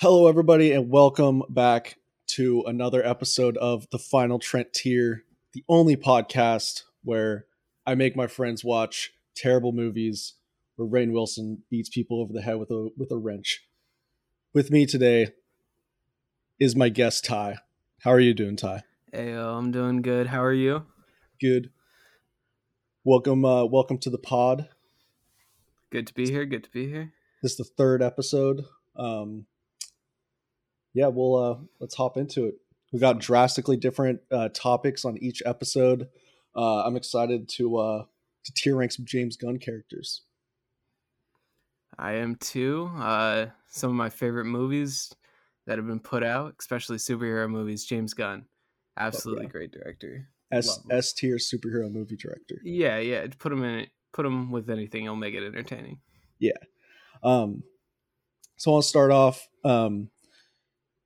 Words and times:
Hello, 0.00 0.28
everybody, 0.28 0.70
and 0.70 0.88
welcome 0.88 1.42
back 1.48 1.98
to 2.28 2.62
another 2.68 3.04
episode 3.04 3.56
of 3.56 3.90
the 3.90 3.98
Final 3.98 4.38
Trent 4.38 4.72
Tier, 4.72 5.24
the 5.54 5.64
only 5.68 5.96
podcast 5.96 6.84
where 7.02 7.46
I 7.84 7.96
make 7.96 8.14
my 8.14 8.28
friends 8.28 8.62
watch 8.62 9.12
terrible 9.34 9.72
movies 9.72 10.34
where 10.76 10.86
Rainn 10.86 11.10
Wilson 11.10 11.64
beats 11.68 11.88
people 11.88 12.20
over 12.20 12.32
the 12.32 12.42
head 12.42 12.60
with 12.60 12.70
a 12.70 12.90
with 12.96 13.10
a 13.10 13.16
wrench. 13.16 13.66
With 14.54 14.70
me 14.70 14.86
today 14.86 15.32
is 16.60 16.76
my 16.76 16.90
guest 16.90 17.24
Ty. 17.24 17.56
How 18.02 18.12
are 18.12 18.20
you 18.20 18.34
doing, 18.34 18.54
Ty? 18.54 18.84
Hey, 19.12 19.32
I'm 19.32 19.72
doing 19.72 20.00
good. 20.00 20.28
How 20.28 20.44
are 20.44 20.52
you? 20.52 20.86
Good. 21.40 21.70
Welcome, 23.02 23.44
uh, 23.44 23.64
welcome 23.64 23.98
to 23.98 24.10
the 24.10 24.18
pod. 24.18 24.68
Good 25.90 26.06
to 26.06 26.14
be 26.14 26.30
here. 26.30 26.46
Good 26.46 26.62
to 26.62 26.70
be 26.70 26.88
here. 26.88 27.14
This 27.42 27.50
is 27.50 27.58
the 27.58 27.64
third 27.64 28.00
episode. 28.00 28.64
Um, 28.94 29.46
yeah, 30.94 31.08
we'll 31.08 31.36
uh, 31.36 31.56
let's 31.80 31.94
hop 31.94 32.16
into 32.16 32.46
it. 32.46 32.54
We've 32.92 33.00
got 33.00 33.18
drastically 33.18 33.76
different 33.76 34.20
uh, 34.30 34.48
topics 34.54 35.04
on 35.04 35.18
each 35.18 35.42
episode. 35.44 36.08
Uh, 36.56 36.82
I'm 36.84 36.96
excited 36.96 37.48
to 37.56 37.76
uh, 37.76 38.04
to 38.44 38.52
tier 38.54 38.76
rank 38.76 38.92
some 38.92 39.04
James 39.04 39.36
Gunn 39.36 39.58
characters. 39.58 40.22
I 41.98 42.12
am 42.12 42.36
too. 42.36 42.90
Uh, 42.96 43.46
some 43.68 43.90
of 43.90 43.96
my 43.96 44.08
favorite 44.08 44.46
movies 44.46 45.12
that 45.66 45.78
have 45.78 45.86
been 45.86 46.00
put 46.00 46.22
out, 46.22 46.54
especially 46.58 46.96
superhero 46.96 47.50
movies. 47.50 47.84
James 47.84 48.14
Gunn, 48.14 48.46
absolutely 48.96 49.46
great 49.46 49.72
director. 49.72 50.28
S 50.50 50.80
S 50.90 51.12
tier 51.12 51.36
superhero 51.36 51.92
movie 51.92 52.16
director. 52.16 52.60
Yeah, 52.64 52.98
yeah. 52.98 53.26
Put 53.38 53.52
him 53.52 53.62
in. 53.64 53.86
Put 54.14 54.24
him 54.24 54.50
with 54.50 54.70
anything. 54.70 55.02
He'll 55.02 55.16
make 55.16 55.34
it 55.34 55.44
entertaining. 55.44 56.00
Yeah. 56.38 56.56
Um, 57.22 57.62
so 58.56 58.74
I'll 58.74 58.82
start 58.82 59.10
off 59.10 59.46
um, 59.64 60.08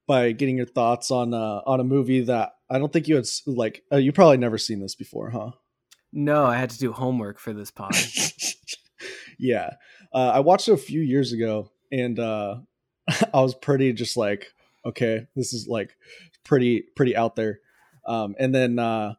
by 0.07 0.33
getting 0.33 0.57
your 0.57 0.67
thoughts 0.67 1.11
on 1.11 1.35
uh, 1.35 1.61
on 1.67 1.81
a 1.81 1.85
movie 1.85 2.25
that 2.25 2.53
I 2.71 2.79
don't 2.79 2.93
think 2.93 3.09
you 3.09 3.17
had 3.17 3.27
like. 3.47 3.83
Uh, 3.93 3.97
you 3.97 4.13
probably 4.13 4.37
never 4.37 4.59
seen 4.59 4.81
this 4.81 4.95
before, 4.95 5.31
huh? 5.31 5.53
No, 6.13 6.45
I 6.45 6.57
had 6.57 6.71
to 6.71 6.79
do 6.79 6.93
homework 6.93 7.39
for 7.39 7.53
this 7.53 7.71
pod. 7.71 7.95
yeah, 9.39 9.71
uh, 10.13 10.33
I 10.35 10.41
watched 10.41 10.69
it 10.69 10.73
a 10.73 10.79
few 10.79 11.01
years 11.01 11.33
ago, 11.33 11.71
and 11.91 12.19
uh, 12.19 12.57
I 13.35 13.41
was 13.41 13.55
pretty 13.55 13.93
just 13.93 14.17
like, 14.17 14.53
okay, 14.85 15.27
this 15.37 15.53
is 15.53 15.67
like 15.69 15.97
pretty 16.45 16.85
pretty 16.97 17.17
out 17.17 17.37
there. 17.37 17.61
Um, 18.07 18.35
and 18.39 18.55
then, 18.55 18.79
uh, 18.79 19.15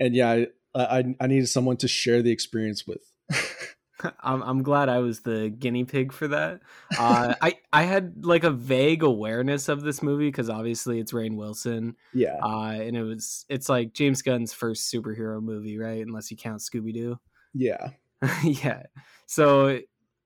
and 0.00 0.14
yeah, 0.14 0.30
I, 0.30 0.46
I 0.74 1.14
I 1.20 1.26
needed 1.26 1.48
someone 1.48 1.76
to 1.78 1.88
share 1.88 2.22
the 2.22 2.32
experience 2.32 2.86
with. 2.86 3.12
I'm 4.20 4.42
I'm 4.42 4.62
glad 4.62 4.88
I 4.88 4.98
was 4.98 5.20
the 5.20 5.48
guinea 5.48 5.84
pig 5.84 6.12
for 6.12 6.28
that. 6.28 6.60
Uh, 6.98 7.34
I 7.40 7.58
I 7.72 7.82
had 7.82 8.24
like 8.24 8.44
a 8.44 8.50
vague 8.50 9.02
awareness 9.02 9.68
of 9.68 9.82
this 9.82 10.02
movie 10.02 10.28
because 10.28 10.50
obviously 10.50 10.98
it's 10.98 11.12
Rainn 11.12 11.36
Wilson. 11.36 11.96
yeah, 12.12 12.38
uh, 12.42 12.72
and 12.72 12.96
it 12.96 13.02
was 13.02 13.44
it's 13.48 13.68
like 13.68 13.92
James 13.92 14.22
Gunn's 14.22 14.52
first 14.52 14.92
superhero 14.92 15.42
movie, 15.42 15.78
right? 15.78 16.04
Unless 16.04 16.30
you 16.30 16.36
count 16.36 16.60
Scooby 16.60 16.92
Doo. 16.92 17.18
yeah, 17.54 17.90
yeah. 18.44 18.84
So 19.26 19.78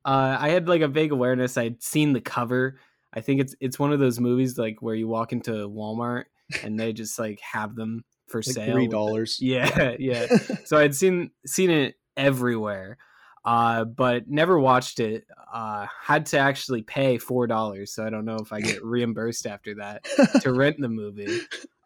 uh, 0.05 0.37
I 0.41 0.51
had 0.51 0.69
like 0.69 0.83
a 0.83 0.89
vague 0.89 1.13
awareness. 1.13 1.57
I'd 1.57 1.83
seen 1.83 2.13
the 2.13 2.21
cover. 2.21 2.79
I 3.13 3.21
think 3.21 3.41
it's 3.41 3.55
it's 3.61 3.79
one 3.79 3.93
of 3.93 4.01
those 4.01 4.21
movies 4.21 4.59
like 4.59 4.83
where 4.83 4.95
you 4.95 5.09
walk 5.09 5.33
into 5.33 5.51
Walmart 5.69 6.25
and 6.63 6.79
they 6.79 6.93
just 6.93 7.19
like 7.19 7.41
have 7.41 7.75
them 7.75 8.05
for 8.27 8.39
like 8.39 8.55
sale. 8.55 8.73
three 8.73 8.89
dollars. 8.89 9.39
Yeah, 9.41 9.97
yeah. 9.99 10.27
so 10.65 10.77
I'd 10.77 10.95
seen 10.95 11.31
seen 11.47 11.71
it 11.71 11.97
everywhere, 12.17 12.99
uh, 13.45 13.85
but 13.85 14.29
never 14.29 14.59
watched 14.59 15.01
it. 15.01 15.27
Uh, 15.53 15.87
had 16.03 16.27
to 16.27 16.39
actually 16.39 16.83
pay 16.83 17.19
four 17.19 17.47
dollars, 17.47 17.93
so 17.93 18.05
I 18.05 18.11
don't 18.11 18.25
know 18.25 18.37
if 18.37 18.53
I 18.53 18.61
get 18.61 18.85
reimbursed 18.85 19.47
after 19.47 19.75
that 19.77 20.05
to 20.43 20.53
rent 20.53 20.81
the 20.81 20.89
movie. 20.89 21.41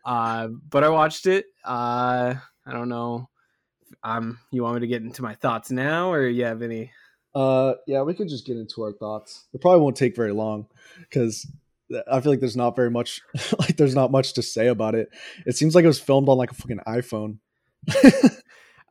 Uh, 0.04 0.48
but 0.48 0.84
I 0.84 0.88
watched 0.88 1.26
it. 1.26 1.46
Uh, 1.64 2.34
I 2.66 2.72
don't 2.72 2.88
know. 2.88 3.28
Um, 4.02 4.38
you 4.50 4.62
want 4.62 4.76
me 4.76 4.80
to 4.80 4.86
get 4.86 5.02
into 5.02 5.22
my 5.22 5.34
thoughts 5.34 5.70
now, 5.70 6.12
or 6.12 6.26
you 6.26 6.44
have 6.44 6.62
any? 6.62 6.90
Uh, 7.34 7.74
yeah, 7.86 8.02
we 8.02 8.14
could 8.14 8.28
just 8.28 8.46
get 8.46 8.56
into 8.56 8.82
our 8.82 8.92
thoughts. 8.92 9.46
It 9.54 9.60
probably 9.60 9.80
won't 9.80 9.96
take 9.96 10.16
very 10.16 10.32
long 10.32 10.66
because 11.00 11.46
I 12.10 12.20
feel 12.20 12.32
like 12.32 12.40
there's 12.40 12.56
not 12.56 12.76
very 12.76 12.90
much, 12.90 13.20
like 13.58 13.76
there's 13.76 13.94
not 13.94 14.10
much 14.10 14.34
to 14.34 14.42
say 14.42 14.66
about 14.66 14.94
it. 14.94 15.08
It 15.46 15.56
seems 15.56 15.74
like 15.74 15.84
it 15.84 15.88
was 15.88 16.00
filmed 16.00 16.28
on 16.28 16.36
like 16.36 16.50
a 16.50 16.54
fucking 16.54 16.80
iPhone. 16.86 17.38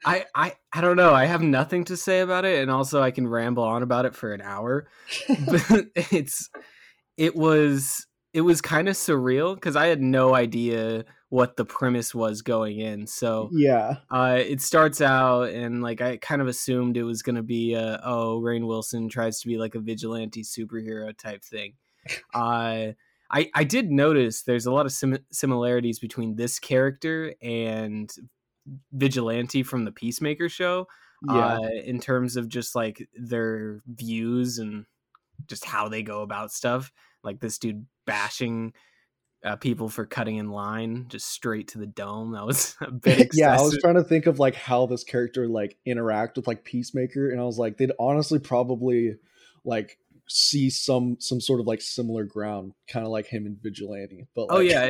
I, 0.04 0.26
I 0.34 0.54
I 0.74 0.82
don't 0.82 0.98
know. 0.98 1.14
I 1.14 1.26
have 1.26 1.42
nothing 1.42 1.84
to 1.86 1.98
say 1.98 2.22
about 2.22 2.46
it, 2.46 2.62
and 2.62 2.72
also 2.72 3.02
I 3.02 3.12
can 3.12 3.28
ramble 3.28 3.64
on 3.64 3.84
about 3.84 4.06
it 4.06 4.16
for 4.16 4.34
an 4.34 4.42
hour. 4.42 4.88
but 5.48 5.88
it's 5.96 6.50
it 7.18 7.36
was 7.36 8.08
it 8.34 8.42
was 8.42 8.62
kind 8.62 8.88
of 8.88 8.96
surreal 8.96 9.56
because 9.56 9.76
I 9.76 9.88
had 9.88 10.02
no 10.02 10.34
idea 10.34 11.06
what 11.30 11.56
the 11.56 11.66
premise 11.66 12.16
was 12.16 12.42
going 12.42 12.80
in. 12.80 13.08
So 13.08 13.50
yeah, 13.54 13.98
uh, 14.10 14.40
it 14.40 14.62
starts 14.62 15.02
out 15.02 15.50
and 15.50 15.82
like 15.82 16.02
I 16.02 16.18
kind 16.18 16.42
of 16.42 16.48
assumed 16.48 16.98
it 16.98 17.04
was 17.04 17.22
gonna 17.22 17.44
be 17.44 17.74
a 17.74 18.02
oh 18.04 18.42
Rainn 18.42 18.68
Wilson 18.68 19.10
tries 19.10 19.40
to 19.42 19.48
be 19.48 19.58
like 19.58 19.76
a 19.76 19.80
vigilante 19.80 20.44
superhero 20.44 21.16
type 21.18 21.44
thing. 21.44 21.74
Uh, 22.34 22.94
I 23.30 23.50
I 23.54 23.64
did 23.64 23.92
notice 23.92 24.42
there's 24.44 24.66
a 24.66 24.72
lot 24.72 24.86
of 24.86 24.92
sim- 24.92 25.26
similarities 25.32 26.00
between 26.00 26.36
this 26.36 26.60
character 26.60 27.34
and 27.42 28.12
Vigilante 28.92 29.64
from 29.64 29.86
the 29.86 29.92
Peacemaker 29.92 30.50
show 30.50 30.88
yeah, 31.28 31.58
uh, 31.58 31.70
in 31.86 32.00
terms 32.00 32.36
of 32.36 32.48
just 32.48 32.76
like 32.76 33.08
their 33.14 33.82
views 33.88 34.58
and 34.58 34.86
just 35.48 35.66
how 35.66 35.88
they 35.88 36.04
go 36.04 36.22
about 36.22 36.52
stuff. 36.52 36.92
Like 37.24 37.40
this 37.40 37.58
dude 37.58 37.86
bashing 38.06 38.74
uh, 39.44 39.56
people 39.56 39.90
for 39.90 40.06
cutting 40.06 40.38
in 40.38 40.50
line 40.50 41.06
just 41.10 41.28
straight 41.28 41.70
to 41.70 41.78
the 41.78 41.88
dome. 41.88 42.32
That 42.32 42.46
was 42.46 42.76
a 42.82 42.92
bit 42.92 43.20
excessive. 43.20 43.32
yeah. 43.34 43.58
I 43.58 43.62
was 43.62 43.78
trying 43.82 43.96
to 43.96 44.04
think 44.04 44.26
of 44.26 44.40
like 44.40 44.56
how 44.56 44.86
this 44.86 45.04
character 45.04 45.48
like 45.48 45.78
interact 45.86 46.38
with 46.38 46.48
like 46.48 46.64
Peacemaker, 46.64 47.30
and 47.30 47.40
I 47.40 47.44
was 47.44 47.58
like, 47.58 47.78
they'd 47.78 47.92
honestly 48.00 48.40
probably 48.40 49.16
like 49.64 49.98
see 50.32 50.70
some 50.70 51.18
some 51.20 51.40
sort 51.42 51.60
of 51.60 51.68
like 51.68 51.82
similar 51.82 52.24
ground, 52.24 52.74
kind 52.88 53.06
of 53.06 53.12
like 53.12 53.28
him 53.28 53.46
and 53.46 53.58
Vigilante. 53.62 54.28
But 54.36 54.48
Oh 54.50 54.60
yeah, 54.60 54.82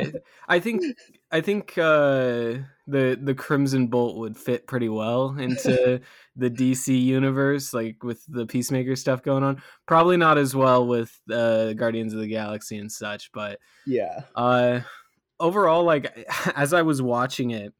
I- 0.48 0.56
I 0.56 0.60
think 0.60 0.82
I 1.30 1.40
think 1.40 1.76
uh, 1.78 2.58
the 2.86 3.18
the 3.20 3.34
Crimson 3.36 3.86
Bolt 3.88 4.18
would 4.18 4.36
fit 4.36 4.66
pretty 4.66 4.88
well 4.88 5.36
into 5.38 6.00
the 6.36 6.50
DC 6.50 7.00
universe, 7.02 7.72
like 7.74 8.02
with 8.04 8.24
the 8.28 8.46
Peacemaker 8.46 8.96
stuff 8.96 9.22
going 9.22 9.42
on. 9.44 9.62
Probably 9.86 10.16
not 10.16 10.38
as 10.38 10.54
well 10.54 10.86
with 10.86 11.18
uh, 11.30 11.72
Guardians 11.74 12.14
of 12.14 12.20
the 12.20 12.28
Galaxy 12.28 12.78
and 12.78 12.90
such, 12.90 13.30
but 13.32 13.58
yeah, 13.86 14.20
uh 14.34 14.80
overall 15.40 15.82
like 15.82 16.06
as 16.54 16.72
i 16.72 16.82
was 16.82 17.02
watching 17.02 17.50
it 17.50 17.72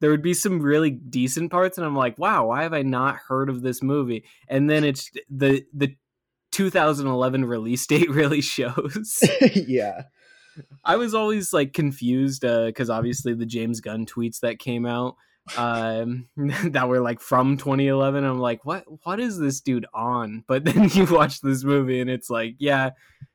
there 0.00 0.10
would 0.10 0.22
be 0.22 0.32
some 0.32 0.58
really 0.62 0.90
decent 0.90 1.50
parts 1.50 1.76
and 1.76 1.86
i'm 1.86 1.94
like 1.96 2.16
wow 2.18 2.46
why 2.46 2.62
have 2.62 2.72
i 2.72 2.80
not 2.80 3.16
heard 3.28 3.50
of 3.50 3.60
this 3.60 3.82
movie 3.82 4.24
and 4.48 4.70
then 4.70 4.84
it's 4.84 5.10
the 5.28 5.62
the 5.74 5.94
2011 6.52 7.44
release 7.44 7.86
date 7.86 8.10
really 8.10 8.40
shows 8.40 9.20
yeah, 9.54 10.02
i 10.84 10.96
was 10.96 11.14
always 11.14 11.52
like 11.52 11.72
confused 11.72 12.44
uh 12.44 12.66
because 12.66 12.90
obviously 12.90 13.34
the 13.34 13.46
james 13.46 13.80
gunn 13.80 14.06
tweets 14.06 14.40
that 14.40 14.58
came 14.58 14.86
out 14.86 15.16
um 15.56 16.28
that 16.36 16.88
were 16.88 17.00
like 17.00 17.20
from 17.20 17.56
2011 17.56 18.24
i'm 18.24 18.38
like 18.38 18.64
what 18.64 18.84
what 19.04 19.18
is 19.18 19.38
this 19.38 19.60
dude 19.60 19.86
on 19.94 20.44
but 20.46 20.64
then 20.64 20.88
you 20.90 21.04
watch 21.06 21.40
this 21.40 21.64
movie 21.64 22.00
and 22.00 22.10
it's 22.10 22.30
like 22.30 22.54
yeah 22.58 22.90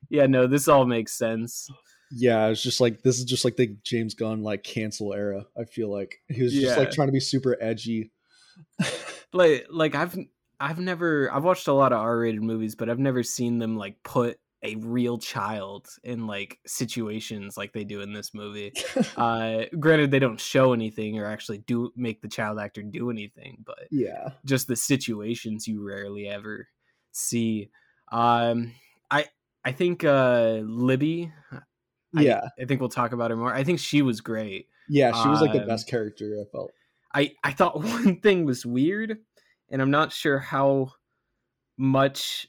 yeah 0.10 0.26
no 0.26 0.48
this 0.48 0.68
all 0.68 0.86
makes 0.86 1.18
sense 1.18 1.70
yeah. 2.12 2.48
It's 2.48 2.62
just 2.62 2.82
like 2.82 3.02
this 3.02 3.20
is 3.20 3.26
just 3.26 3.46
like 3.46 3.56
the 3.58 3.76
James 3.84 4.14
Gunn 4.14 4.44
like 4.44 4.64
cancel 4.64 5.14
era. 5.14 5.46
I 5.58 5.66
feel 5.66 5.92
like 5.92 6.22
he 6.30 6.44
was 6.44 6.54
just 6.54 6.78
like 6.78 6.92
trying 6.92 7.08
to 7.08 7.14
be 7.14 7.20
super 7.20 7.58
edgy. 7.60 8.12
like 9.34 9.68
like 9.70 9.96
I've 9.96 10.18
I've 10.60 10.80
never 10.80 11.32
I've 11.34 11.44
watched 11.44 11.68
a 11.68 11.74
lot 11.74 11.92
of 11.94 12.00
R-rated 12.00 12.42
movies, 12.42 12.76
but 12.76 12.90
I've 12.90 13.00
never 13.00 13.24
seen 13.24 13.60
them 13.60 13.78
like 13.78 14.02
put 14.04 14.40
a 14.64 14.76
real 14.78 15.18
child 15.20 15.88
in 16.04 16.26
like 16.26 16.58
situations 16.66 17.56
like 17.56 17.72
they 17.74 17.84
do 17.84 18.02
in 18.02 18.14
this 18.14 18.34
movie. 18.34 18.74
uh 19.18 19.64
granted 19.80 20.12
they 20.12 20.20
don't 20.20 20.40
show 20.40 20.74
anything 20.74 21.20
or 21.20 21.26
actually 21.26 21.60
do 21.60 21.92
make 21.96 22.22
the 22.22 22.28
child 22.28 22.60
actor 22.60 22.82
do 22.82 23.10
anything, 23.12 23.64
but 23.66 23.88
yeah, 23.92 24.30
just 24.46 24.68
the 24.68 24.76
situations 24.76 25.68
you 25.68 25.86
rarely 25.86 26.28
ever 26.28 26.68
see. 27.12 27.70
Um 28.12 28.74
I 29.12 29.28
I 29.64 29.72
think 29.72 30.04
uh 30.04 30.62
Libby 30.64 31.32
yeah, 32.14 32.48
I, 32.60 32.64
think 32.66 32.80
we'll 32.80 32.90
talk 32.90 33.12
about 33.12 33.30
her 33.32 33.36
more. 33.36 33.54
I 33.54 33.66
think 33.66 33.78
she 33.80 34.02
was 34.02 34.22
great. 34.22 34.68
yeah. 34.88 35.12
She 35.22 35.28
was 35.28 35.42
like 35.42 35.52
the 35.52 35.62
Um, 35.64 35.68
best 35.68 35.88
character. 35.88 36.38
I 36.42 36.46
felt. 36.50 36.72
I 37.14 37.32
I 37.44 37.52
thought 37.52 37.82
one 37.84 38.22
thing 38.22 38.46
was 38.46 38.66
weird, 38.66 39.18
and 39.70 39.82
I'm 39.82 39.92
not 39.92 40.12
sure 40.12 40.40
how 40.40 40.92
much 41.78 42.48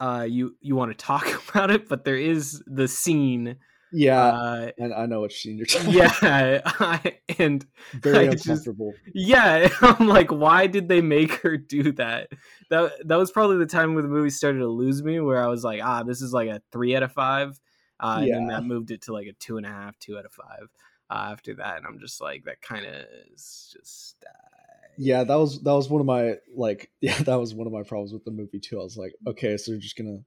uh 0.00 0.24
you 0.28 0.56
you 0.60 0.76
want 0.76 0.90
to 0.90 0.96
talk 0.96 1.26
about 1.50 1.70
it, 1.70 1.88
but 1.88 2.04
there 2.04 2.16
is 2.16 2.62
the 2.66 2.88
scene. 2.88 3.56
Yeah, 3.90 4.22
Uh, 4.28 4.70
and 4.76 4.92
I 4.92 5.06
know 5.06 5.20
what 5.22 5.32
scene 5.32 5.56
you're 5.56 5.64
talking. 5.64 5.94
yeah, 5.94 6.12
I, 6.22 7.20
and 7.38 7.64
very 7.94 8.28
I 8.28 8.32
just- 8.32 8.44
uncomfortable. 8.46 8.92
yeah, 9.14 9.66
I'm 9.80 10.06
like, 10.06 10.30
why 10.30 10.66
did 10.66 10.88
they 10.90 11.00
make 11.00 11.32
her 11.40 11.56
do 11.56 11.92
that? 11.92 12.28
That 12.68 12.92
that 13.08 13.16
was 13.16 13.30
probably 13.32 13.56
the 13.56 13.64
time 13.64 13.94
where 13.94 14.02
the 14.02 14.08
movie 14.10 14.28
started 14.28 14.58
to 14.58 14.68
lose 14.68 15.02
me, 15.02 15.20
where 15.20 15.42
I 15.42 15.46
was 15.46 15.64
like, 15.64 15.80
ah, 15.82 16.02
this 16.02 16.20
is 16.20 16.34
like 16.34 16.50
a 16.50 16.60
three 16.70 16.94
out 16.96 17.02
of 17.02 17.12
five. 17.12 17.58
uh, 17.98 18.18
and 18.20 18.30
then 18.30 18.46
that 18.48 18.62
moved 18.64 18.90
it 18.90 19.00
to 19.04 19.14
like 19.14 19.26
a 19.26 19.32
two 19.40 19.56
and 19.56 19.64
a 19.64 19.70
half, 19.70 19.98
two 19.98 20.18
out 20.18 20.26
of 20.26 20.32
five 20.32 20.68
uh, 21.08 21.32
after 21.32 21.54
that. 21.54 21.78
And 21.78 21.86
I'm 21.86 21.98
just 21.98 22.20
like, 22.20 22.44
that 22.44 22.60
kind 22.60 22.84
of 22.84 22.94
is 23.34 23.74
just. 23.74 24.22
Uh, 24.22 24.57
yeah 24.98 25.24
that 25.24 25.36
was 25.36 25.62
that 25.62 25.72
was 25.72 25.88
one 25.88 26.00
of 26.00 26.06
my 26.06 26.34
like 26.54 26.90
yeah 27.00 27.18
that 27.22 27.36
was 27.36 27.54
one 27.54 27.66
of 27.66 27.72
my 27.72 27.82
problems 27.82 28.12
with 28.12 28.24
the 28.24 28.30
movie 28.30 28.60
too. 28.60 28.80
I 28.80 28.82
was 28.84 28.96
like 28.96 29.14
okay 29.26 29.56
so 29.56 29.72
they're 29.72 29.80
just 29.80 29.96
gonna 29.96 30.18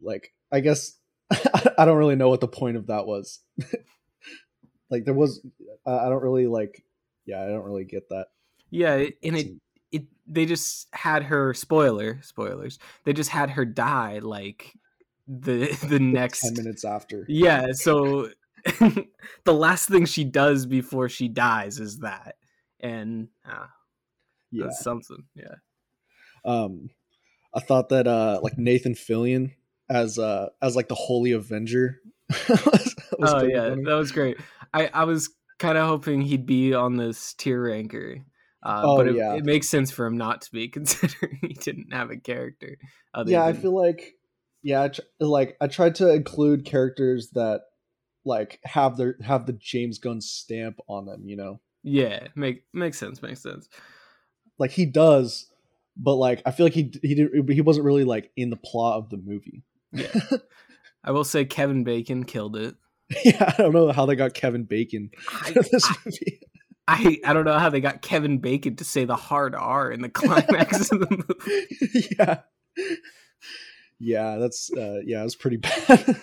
like 0.00 0.32
i 0.52 0.60
guess 0.60 0.92
i 1.30 1.84
don't 1.84 1.96
really 1.96 2.16
know 2.16 2.28
what 2.28 2.40
the 2.40 2.48
point 2.48 2.76
of 2.76 2.88
that 2.88 3.06
was. 3.06 3.40
Like 4.90 5.04
there 5.04 5.12
was 5.12 5.46
i 5.84 6.08
don't 6.08 6.22
really 6.22 6.46
like 6.46 6.82
yeah 7.26 7.42
i 7.42 7.46
don't 7.46 7.66
really 7.66 7.84
get 7.84 8.08
that. 8.08 8.28
Yeah, 8.70 9.04
and 9.22 9.36
it 9.36 9.48
it 9.92 10.04
they 10.26 10.46
just 10.46 10.88
had 10.92 11.24
her 11.24 11.54
spoiler 11.54 12.20
spoilers. 12.22 12.78
They 13.04 13.12
just 13.12 13.30
had 13.30 13.50
her 13.50 13.64
die 13.64 14.20
like 14.20 14.72
the 15.26 15.76
the 15.86 15.98
next 15.98 16.40
10 16.42 16.54
minutes 16.54 16.84
after. 16.84 17.24
Yeah, 17.28 17.72
so 17.72 18.30
the 19.44 19.54
last 19.54 19.88
thing 19.88 20.04
she 20.04 20.24
does 20.24 20.66
before 20.66 21.08
she 21.08 21.28
dies 21.28 21.78
is 21.78 21.98
that, 21.98 22.36
and 22.80 23.28
uh, 23.48 23.66
yeah 24.50 24.64
that's 24.64 24.82
something. 24.82 25.24
Yeah, 25.34 25.54
um 26.44 26.90
i 27.54 27.60
thought 27.60 27.88
that 27.90 28.06
uh 28.06 28.40
like 28.42 28.58
nathan 28.58 28.94
fillion 28.94 29.52
as 29.90 30.18
uh 30.18 30.48
as 30.62 30.76
like 30.76 30.88
the 30.88 30.94
holy 30.94 31.32
avenger 31.32 32.00
was, 32.48 32.94
was 33.18 33.32
oh 33.34 33.42
yeah, 33.44 33.70
funny. 33.70 33.84
that 33.84 33.94
was 33.94 34.12
great. 34.12 34.36
I 34.74 34.88
I 34.92 35.04
was 35.04 35.30
kind 35.58 35.78
of 35.78 35.86
hoping 35.88 36.20
he'd 36.20 36.44
be 36.46 36.74
on 36.74 36.96
this 36.96 37.32
tier 37.34 37.62
ranker. 37.62 38.18
Uh, 38.62 38.82
Oh, 38.84 38.96
but 38.96 39.08
it, 39.08 39.14
yeah. 39.14 39.34
it 39.34 39.44
makes 39.44 39.68
sense 39.68 39.90
for 39.90 40.04
him 40.04 40.18
not 40.18 40.42
to 40.42 40.52
be 40.52 40.68
considering 40.78 41.38
he 41.40 41.54
didn't 41.54 41.92
have 41.92 42.10
a 42.10 42.16
character. 42.16 42.76
Other 43.14 43.30
yeah 43.30 43.44
i 43.46 43.52
feel 43.54 43.74
like 43.74 44.12
yeah 44.62 44.82
I 44.82 44.88
tr- 44.88 45.00
like 45.20 45.56
i 45.60 45.68
tried 45.68 45.94
to 45.96 46.12
include 46.12 46.66
characters 46.66 47.30
that 47.30 47.62
like 48.26 48.60
have 48.64 48.96
their 48.98 49.16
have 49.22 49.46
the 49.46 49.54
james 49.54 49.98
gunn 49.98 50.20
stamp 50.20 50.80
on 50.86 51.06
them 51.06 51.22
you 51.24 51.36
know 51.36 51.60
yeah, 51.82 52.26
make 52.34 52.64
makes 52.74 52.98
sense. 52.98 53.22
Makes 53.22 53.42
sense. 53.42 53.68
Like 54.58 54.70
he 54.70 54.86
does 54.86 55.46
but 55.96 56.14
like 56.14 56.42
i 56.46 56.50
feel 56.50 56.66
like 56.66 56.72
he 56.74 56.92
he 57.02 57.14
didn't 57.14 57.50
he 57.50 57.60
wasn't 57.60 57.84
really 57.84 58.04
like 58.04 58.30
in 58.36 58.50
the 58.50 58.56
plot 58.56 58.98
of 58.98 59.10
the 59.10 59.16
movie 59.16 59.62
Yeah. 59.92 60.12
I 61.04 61.12
will 61.12 61.24
say 61.24 61.44
Kevin 61.44 61.84
Bacon 61.84 62.24
killed 62.24 62.56
it. 62.56 62.74
yeah 63.24 63.54
i 63.56 63.62
don't 63.62 63.72
know 63.72 63.90
how 63.90 64.04
they 64.04 64.16
got 64.16 64.34
kevin 64.34 64.64
bacon 64.64 65.10
I, 65.42 65.52
this 65.52 65.84
I, 65.84 65.94
movie 66.04 66.40
I 66.86 67.18
I 67.24 67.32
don't 67.34 67.44
know 67.44 67.58
how 67.58 67.68
they 67.68 67.82
got 67.82 68.00
Kevin 68.00 68.38
Bacon 68.38 68.76
to 68.76 68.84
say 68.84 69.04
the 69.04 69.14
hard 69.14 69.54
R 69.54 69.90
in 69.92 70.00
the 70.00 70.08
climax 70.08 70.90
of 70.90 71.00
the 71.00 71.10
movie. 71.10 72.06
yeah 72.18 72.40
yeah 73.98 74.36
that's 74.36 74.70
uh 74.72 75.00
yeah 75.04 75.22
it's 75.24 75.34
pretty 75.34 75.56
bad 75.58 76.16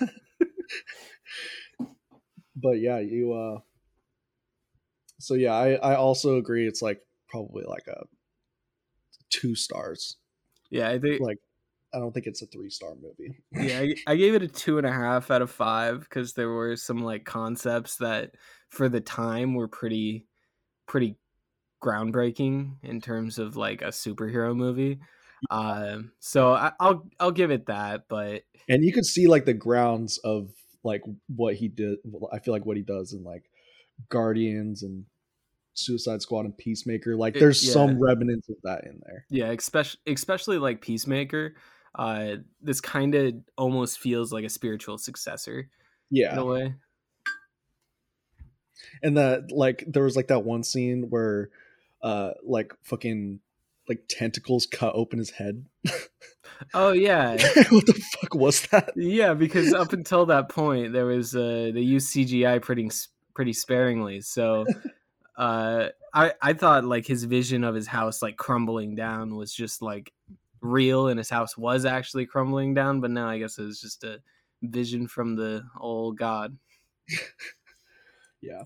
but 2.56 2.80
yeah 2.80 3.00
you 3.00 3.34
uh 3.34 3.60
so 5.20 5.34
yeah 5.36 5.54
i 5.54 5.74
i 5.74 5.96
also 5.96 6.38
agree 6.38 6.68
it's 6.68 6.82
like 6.82 7.00
probably 7.30 7.64
like 7.68 7.86
a 7.88 8.06
two 9.42 9.56
stars 9.56 10.18
Yeah, 10.70 10.90
I 10.90 11.00
think 11.00 11.22
like 11.22 11.38
i 11.94 12.00
don't 12.00 12.12
think 12.12 12.26
it's 12.26 12.42
a 12.42 12.48
three 12.48 12.70
star 12.70 12.90
movie 12.96 13.38
yeah, 13.54 13.80
I, 13.80 13.96
I 14.14 14.16
gave 14.16 14.34
it 14.34 14.42
a 14.42 14.48
two 14.48 14.78
and 14.78 14.88
a 14.88 14.92
half 14.92 15.32
out 15.32 15.42
of 15.42 15.52
five 15.52 16.02
because 16.02 16.34
there 16.34 16.50
were 16.50 16.76
some 16.76 17.04
like 17.04 17.26
concepts 17.26 17.98
that 17.98 18.32
for 18.70 18.90
the 18.90 19.02
time 19.02 19.54
were 19.54 19.68
pretty 19.68 20.26
pretty 20.88 21.16
groundbreaking 21.84 22.78
in 22.84 23.00
terms 23.02 23.38
of 23.38 23.56
like 23.56 23.82
a 23.82 23.90
superhero 23.90 24.56
movie. 24.56 25.00
Um, 25.52 26.12
so 26.20 26.54
I, 26.54 26.72
I'll 26.80 27.08
I'll 27.20 27.32
give 27.32 27.52
it 27.52 27.68
that, 27.68 28.06
but 28.10 28.42
and 28.68 28.84
you 28.84 28.92
could 28.92 29.06
see 29.06 29.28
like 29.28 29.46
the 29.46 29.54
grounds 29.54 30.18
of 30.24 30.50
like 30.86 31.02
what 31.28 31.56
he 31.56 31.68
did 31.68 31.98
i 32.32 32.40
feel 32.40 32.54
like 32.54 32.66
what 32.66 32.78
he 32.78 32.84
does 32.84 33.12
in 33.12 33.24
like 33.24 33.50
guardians 34.10 34.84
and 34.84 35.06
suicide 35.76 36.22
squad 36.22 36.46
and 36.46 36.58
peacemaker 36.58 37.16
like 37.16 37.36
It- 37.36 37.40
there's 37.40 37.66
yeah. 37.66 37.74
some 37.74 38.00
remnants 38.00 38.50
of 38.50 38.56
that 38.64 38.86
in 38.86 39.00
there 39.06 39.26
yeah, 39.30 39.52
especially 39.52 40.00
especially 40.08 40.58
like 40.58 40.82
Peacemaker. 40.82 41.56
Uh, 41.98 42.36
this 42.62 42.82
kind 42.82 43.16
of 43.16 43.36
almost 43.58 44.00
feels 44.00 44.34
like 44.34 44.44
a 44.44 44.50
spiritual 44.50 44.98
successor 44.98 45.70
Yeah, 46.10 46.34
in 46.34 46.40
a 46.40 46.46
way. 46.46 46.74
and 49.02 49.18
that 49.18 49.52
like 49.52 49.84
there 49.88 50.04
was 50.04 50.16
like 50.16 50.28
that 50.28 50.44
one 50.44 50.64
scene 50.64 51.08
where 51.10 51.50
uh 52.02 52.32
like 52.44 52.74
fucking 52.84 53.40
like 53.88 54.04
tentacles 54.10 54.66
cut 54.66 54.94
open 54.96 55.20
his 55.20 55.30
head 55.32 55.66
Oh 56.74 56.92
yeah, 56.94 57.32
what 57.70 57.86
the 57.86 58.02
fuck 58.22 58.34
was 58.34 58.62
that 58.68 58.94
yeah. 58.96 59.34
Because 59.34 59.74
up 59.74 59.92
until 59.92 60.26
that 60.28 60.48
point, 60.48 60.94
there 60.94 61.06
was 61.06 61.36
uh, 61.36 61.72
they 61.74 61.82
used 61.82 62.14
CGI 62.16 62.62
pretty 62.62 62.90
pretty 63.34 63.52
sparingly. 63.52 64.22
So 64.22 64.66
uh, 65.38 65.90
I 66.14 66.34
I 66.42 66.54
thought 66.54 66.86
like 66.86 67.06
his 67.06 67.24
vision 67.26 67.64
of 67.64 67.76
his 67.76 67.88
house 67.88 68.22
like 68.22 68.38
crumbling 68.38 68.96
down 68.96 69.36
was 69.36 69.54
just 69.54 69.82
like 69.82 70.12
real, 70.62 71.08
and 71.08 71.18
his 71.18 71.30
house 71.30 71.58
was 71.58 71.86
actually 71.86 72.26
crumbling 72.26 72.74
down. 72.74 73.02
But 73.02 73.12
now 73.12 73.28
I 73.30 73.40
guess 73.40 73.58
it 73.58 73.64
was 73.64 73.82
just 73.82 74.04
a 74.04 74.22
vision 74.64 75.08
from 75.08 75.36
the 75.36 75.64
old 75.80 76.18
god. 76.18 76.58
yeah 78.42 78.64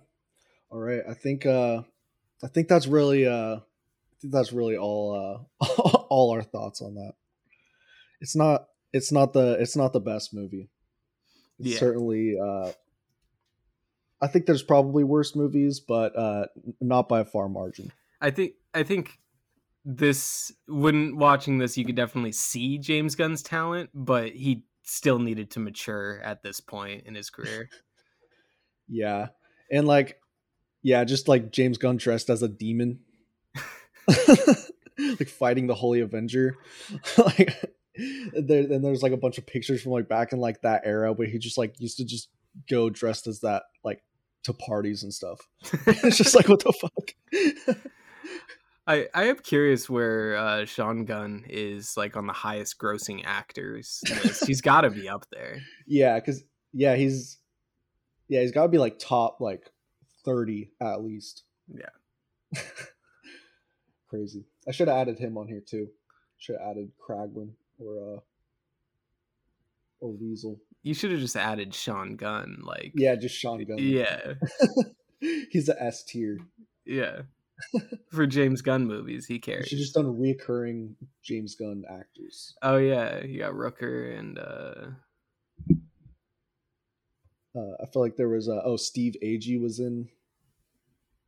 all 0.71 0.79
right 0.79 1.01
i 1.09 1.13
think 1.13 1.45
uh 1.45 1.81
i 2.43 2.47
think 2.47 2.67
that's 2.67 2.87
really 2.87 3.25
uh 3.27 3.55
i 3.57 4.15
think 4.21 4.33
that's 4.33 4.51
really 4.53 4.77
all 4.77 5.47
uh 5.61 5.65
all 6.09 6.31
our 6.31 6.41
thoughts 6.43 6.81
on 6.81 6.95
that 6.95 7.13
it's 8.21 8.35
not 8.35 8.67
it's 8.93 9.11
not 9.11 9.33
the 9.33 9.57
it's 9.59 9.75
not 9.75 9.93
the 9.93 9.99
best 9.99 10.33
movie 10.33 10.69
it's 11.59 11.69
Yeah. 11.69 11.79
certainly 11.79 12.37
uh 12.39 12.71
i 14.21 14.27
think 14.27 14.45
there's 14.45 14.63
probably 14.63 15.03
worse 15.03 15.35
movies 15.35 15.79
but 15.79 16.17
uh 16.17 16.45
not 16.81 17.07
by 17.07 17.21
a 17.21 17.25
far 17.25 17.49
margin. 17.49 17.91
I 18.21 18.31
think 18.31 18.53
I 18.73 18.83
think 18.83 19.17
this 19.85 20.51
when 20.67 21.17
watching 21.17 21.57
this 21.57 21.77
you 21.77 21.85
could 21.85 21.95
definitely 21.95 22.33
see 22.33 22.77
James 22.77 23.15
Gunn's 23.15 23.41
talent, 23.41 23.89
but 23.93 24.31
he 24.33 24.63
still 24.83 25.19
needed 25.19 25.51
to 25.51 25.59
mature 25.59 26.19
at 26.23 26.43
this 26.43 26.59
point 26.59 27.03
in 27.05 27.15
his 27.15 27.29
career. 27.29 27.69
yeah. 28.87 29.27
And 29.71 29.87
like 29.87 30.19
yeah 30.81 31.03
just 31.03 31.27
like 31.27 31.51
james 31.51 31.77
gunn 31.77 31.97
dressed 31.97 32.29
as 32.29 32.43
a 32.43 32.47
demon. 32.47 32.99
Like 35.17 35.29
fighting 35.29 35.67
the 35.67 35.75
holy 35.75 36.01
avenger. 36.01 36.57
Like 37.17 37.55
there 38.33 38.61
and 38.61 38.83
there's 38.83 39.03
like 39.03 39.13
a 39.13 39.17
bunch 39.17 39.37
of 39.37 39.45
pictures 39.45 39.81
from 39.81 39.93
like 39.93 40.09
back 40.09 40.33
in 40.33 40.39
like 40.39 40.61
that 40.61 40.81
era 40.85 41.13
where 41.13 41.27
he 41.27 41.37
just 41.37 41.57
like 41.57 41.79
used 41.79 41.97
to 41.97 42.05
just 42.05 42.29
go 42.69 42.89
dressed 42.89 43.27
as 43.27 43.41
that 43.41 43.63
like 43.83 44.01
to 44.43 44.53
parties 44.53 45.03
and 45.03 45.13
stuff 45.13 45.39
it's 45.87 46.17
just 46.17 46.35
like 46.35 46.47
what 46.47 46.63
the 46.63 46.73
fuck 46.73 47.75
I, 48.87 49.07
I 49.13 49.25
am 49.25 49.35
curious 49.37 49.87
where 49.87 50.35
uh, 50.35 50.65
Sean 50.65 51.05
Gunn 51.05 51.45
is 51.47 51.95
like 51.95 52.17
on 52.17 52.25
the 52.25 52.33
highest 52.33 52.79
grossing 52.79 53.21
actors 53.23 54.01
list. 54.09 54.47
He's 54.47 54.61
got 54.61 54.81
to 54.81 54.89
be 54.89 55.07
up 55.07 55.27
there. 55.31 55.59
yeah 55.87 56.15
because 56.19 56.43
yeah 56.73 56.95
he's 56.95 57.37
yeah 58.29 58.41
he's 58.41 58.51
got 58.51 58.63
to 58.63 58.69
be 58.69 58.79
like 58.79 58.97
top 58.97 59.41
like 59.41 59.69
30 60.25 60.71
at 60.81 61.03
least 61.03 61.43
Yeah. 61.71 62.61
crazy 64.09 64.45
i 64.67 64.71
should 64.71 64.87
have 64.87 64.97
added 64.97 65.19
him 65.19 65.37
on 65.37 65.47
here 65.47 65.61
too 65.61 65.87
should 66.37 66.55
have 66.59 66.71
added 66.71 66.91
Kraglin 66.99 67.51
or 67.77 68.15
uh 68.15 68.19
or 70.01 70.11
weasel 70.11 70.59
You 70.83 70.93
should 70.93 71.11
have 71.11 71.19
just 71.19 71.35
added 71.35 71.73
Sean 71.73 72.15
Gunn. 72.15 72.59
Like, 72.63 72.93
yeah 72.95 73.15
just 73.15 73.35
sean 73.35 73.63
gunn 73.65 73.77
yeah, 73.79 74.33
he's 75.51 75.69
a 75.69 75.81
s 75.81 76.03
tier 76.03 76.39
yeah. 76.85 77.21
For 78.11 78.25
James 78.25 78.61
Gunn 78.61 78.87
movies, 78.87 79.25
he 79.27 79.37
carries. 79.37 79.67
should 79.67 79.79
just 79.79 79.93
done 79.93 80.05
reoccurring 80.05 80.95
james 81.21 81.55
gunn 81.55 81.83
actors 81.89 82.55
Oh 82.61 82.77
yeah, 82.77 83.23
you 83.23 83.39
got 83.39 83.51
Rooker 83.53 84.17
and 84.17 84.39
uh, 84.39 84.91
uh 87.55 87.73
i 87.81 87.85
feel 87.91 88.01
like 88.01 88.15
there 88.15 88.29
was 88.29 88.47
a, 88.47 88.61
oh 88.63 88.77
steve 88.77 89.15
agee 89.23 89.59
was 89.59 89.79
in 89.79 90.07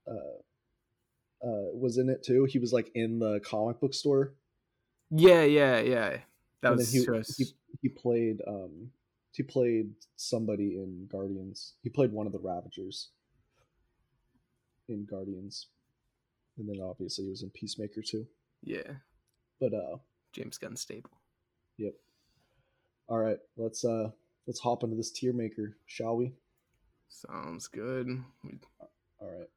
uh 0.07 0.39
uh 1.43 1.71
was 1.73 1.97
in 1.97 2.09
it 2.09 2.23
too 2.23 2.45
he 2.45 2.59
was 2.59 2.71
like 2.71 2.91
in 2.95 3.19
the 3.19 3.39
comic 3.43 3.79
book 3.81 3.93
store 3.93 4.33
yeah, 5.11 5.43
yeah, 5.43 5.79
yeah. 5.79 6.17
That 6.61 6.73
And 6.73 6.79
then 6.79 6.85
was 6.85 6.91
he, 6.91 7.05
just 7.05 7.37
he 7.37 7.45
he 7.81 7.89
played 7.89 8.41
um 8.47 8.91
he 9.33 9.43
played 9.43 9.93
somebody 10.17 10.75
in 10.77 11.07
Guardians. 11.11 11.73
He 11.81 11.89
played 11.89 12.11
one 12.11 12.25
of 12.27 12.33
the 12.33 12.39
Ravagers 12.39 13.09
in 14.89 15.05
Guardians. 15.05 15.67
And 16.57 16.67
then 16.67 16.81
obviously 16.83 17.25
he 17.25 17.29
was 17.31 17.43
in 17.43 17.49
Peacemaker 17.49 18.01
too. 18.01 18.27
yeah. 18.63 18.93
But 19.59 19.73
uh 19.73 19.97
James 20.33 20.57
Gunn 20.57 20.75
stable. 20.75 21.11
yep. 21.77 21.93
All 23.07 23.17
right, 23.19 23.39
let's 23.57 23.83
uh 23.83 24.11
let's 24.47 24.59
hop 24.59 24.83
into 24.83 24.95
this 24.95 25.11
tier 25.11 25.33
maker, 25.33 25.77
shall 25.85 26.15
we? 26.15 26.33
Sounds 27.09 27.67
good. 27.67 28.23
All 29.19 29.29
right. 29.39 29.49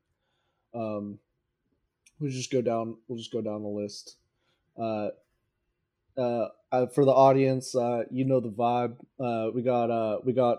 Um 0.75 1.19
we'll 2.21 2.31
just 2.31 2.53
go 2.53 2.63
down 2.63 2.97
we'll 3.09 3.19
just 3.19 3.33
go 3.33 3.41
down 3.41 3.63
the 3.63 3.69
list. 3.69 4.17
Uh 4.81 5.09
uh, 6.19 6.49
uh 6.73 6.87
for 6.87 7.05
the 7.05 7.13
audience, 7.13 7.75
uh 7.75 8.05
you 8.11 8.25
know 8.25 8.41
the 8.41 8.51
vibe. 8.51 8.97
Uh 9.19 9.51
we 9.55 9.63
got 9.63 9.91
uh 9.91 10.19
we 10.25 10.33
got 10.33 10.59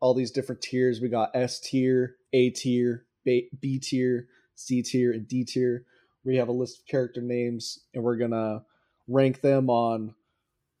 all 0.00 0.14
these 0.14 0.30
different 0.30 0.62
tiers. 0.62 1.00
We 1.00 1.08
got 1.08 1.30
S 1.34 1.60
tier, 1.60 2.16
A 2.32 2.50
tier, 2.50 3.06
B 3.24 3.48
B 3.58 3.78
tier, 3.78 4.28
C 4.54 4.82
tier, 4.82 5.12
and 5.12 5.26
D 5.26 5.44
tier. 5.44 5.84
We 6.24 6.36
have 6.36 6.48
a 6.48 6.52
list 6.52 6.80
of 6.80 6.86
character 6.86 7.20
names, 7.20 7.80
and 7.94 8.02
we're 8.02 8.16
gonna 8.16 8.64
rank 9.06 9.40
them 9.40 9.70
on 9.70 10.14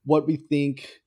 what 0.04 0.26
we 0.26 0.36
think, 0.36 1.00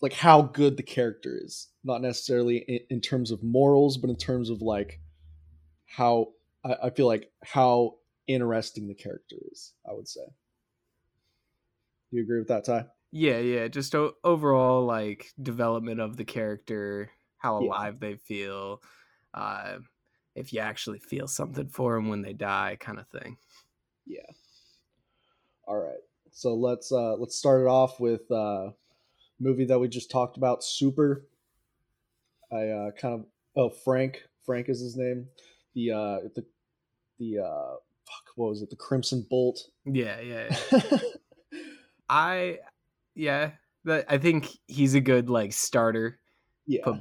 like 0.00 0.12
how 0.12 0.42
good 0.42 0.76
the 0.76 0.82
character 0.82 1.38
is. 1.42 1.68
Not 1.84 2.02
necessarily 2.02 2.58
in, 2.58 2.80
in 2.90 3.00
terms 3.00 3.30
of 3.30 3.42
morals, 3.42 3.96
but 3.96 4.10
in 4.10 4.16
terms 4.16 4.50
of 4.50 4.62
like 4.62 5.00
how 5.86 6.28
I, 6.64 6.76
I 6.84 6.90
feel 6.90 7.06
like 7.06 7.30
how 7.44 7.96
interesting 8.26 8.88
the 8.88 8.94
character 8.94 9.36
is. 9.52 9.72
I 9.88 9.92
would 9.92 10.08
say. 10.08 10.22
Do 12.10 12.16
you 12.16 12.22
agree 12.22 12.38
with 12.38 12.48
that, 12.48 12.64
Ty? 12.64 12.86
Yeah, 13.12 13.38
yeah. 13.38 13.68
Just 13.68 13.94
o- 13.94 14.14
overall, 14.24 14.84
like 14.84 15.32
development 15.40 16.00
of 16.00 16.16
the 16.16 16.24
character, 16.24 17.10
how 17.38 17.60
Yeah. 17.60 17.68
alive 17.68 18.00
they 18.00 18.16
feel, 18.16 18.82
uh, 19.34 19.78
if 20.34 20.52
you 20.52 20.60
actually 20.60 20.98
feel 21.00 21.26
something 21.26 21.68
for 21.68 21.94
them 21.94 22.08
when 22.08 22.22
they 22.22 22.32
die, 22.32 22.76
kind 22.80 22.98
of 22.98 23.08
thing. 23.08 23.36
Yeah. 24.06 24.20
All 25.66 25.76
right. 25.76 26.00
So 26.30 26.54
let's 26.54 26.92
uh 26.92 27.14
let's 27.16 27.36
start 27.36 27.62
it 27.62 27.66
off 27.66 27.98
with 28.00 28.30
uh 28.30 28.70
movie 29.40 29.64
that 29.66 29.78
we 29.78 29.88
just 29.88 30.10
talked 30.10 30.36
about, 30.36 30.62
Super. 30.64 31.26
I 32.52 32.68
uh 32.68 32.90
kind 32.92 33.14
of 33.14 33.26
oh 33.56 33.70
Frank. 33.70 34.22
Frank 34.46 34.68
is 34.68 34.80
his 34.80 34.96
name. 34.96 35.26
The 35.74 35.90
uh 35.92 36.18
the 36.34 36.46
the 37.18 37.38
uh 37.40 37.74
fuck 38.06 38.24
what 38.36 38.50
was 38.50 38.62
it? 38.62 38.70
The 38.70 38.76
Crimson 38.76 39.26
Bolt. 39.28 39.60
Yeah, 39.84 40.20
yeah. 40.20 40.56
yeah. 40.72 40.80
I, 42.08 42.58
yeah. 43.14 43.52
That 43.84 44.06
I 44.08 44.18
think 44.18 44.48
he's 44.66 44.94
a 44.94 45.00
good 45.00 45.30
like 45.30 45.52
starter. 45.52 46.18
yeah. 46.66 46.82
Put 46.84 46.96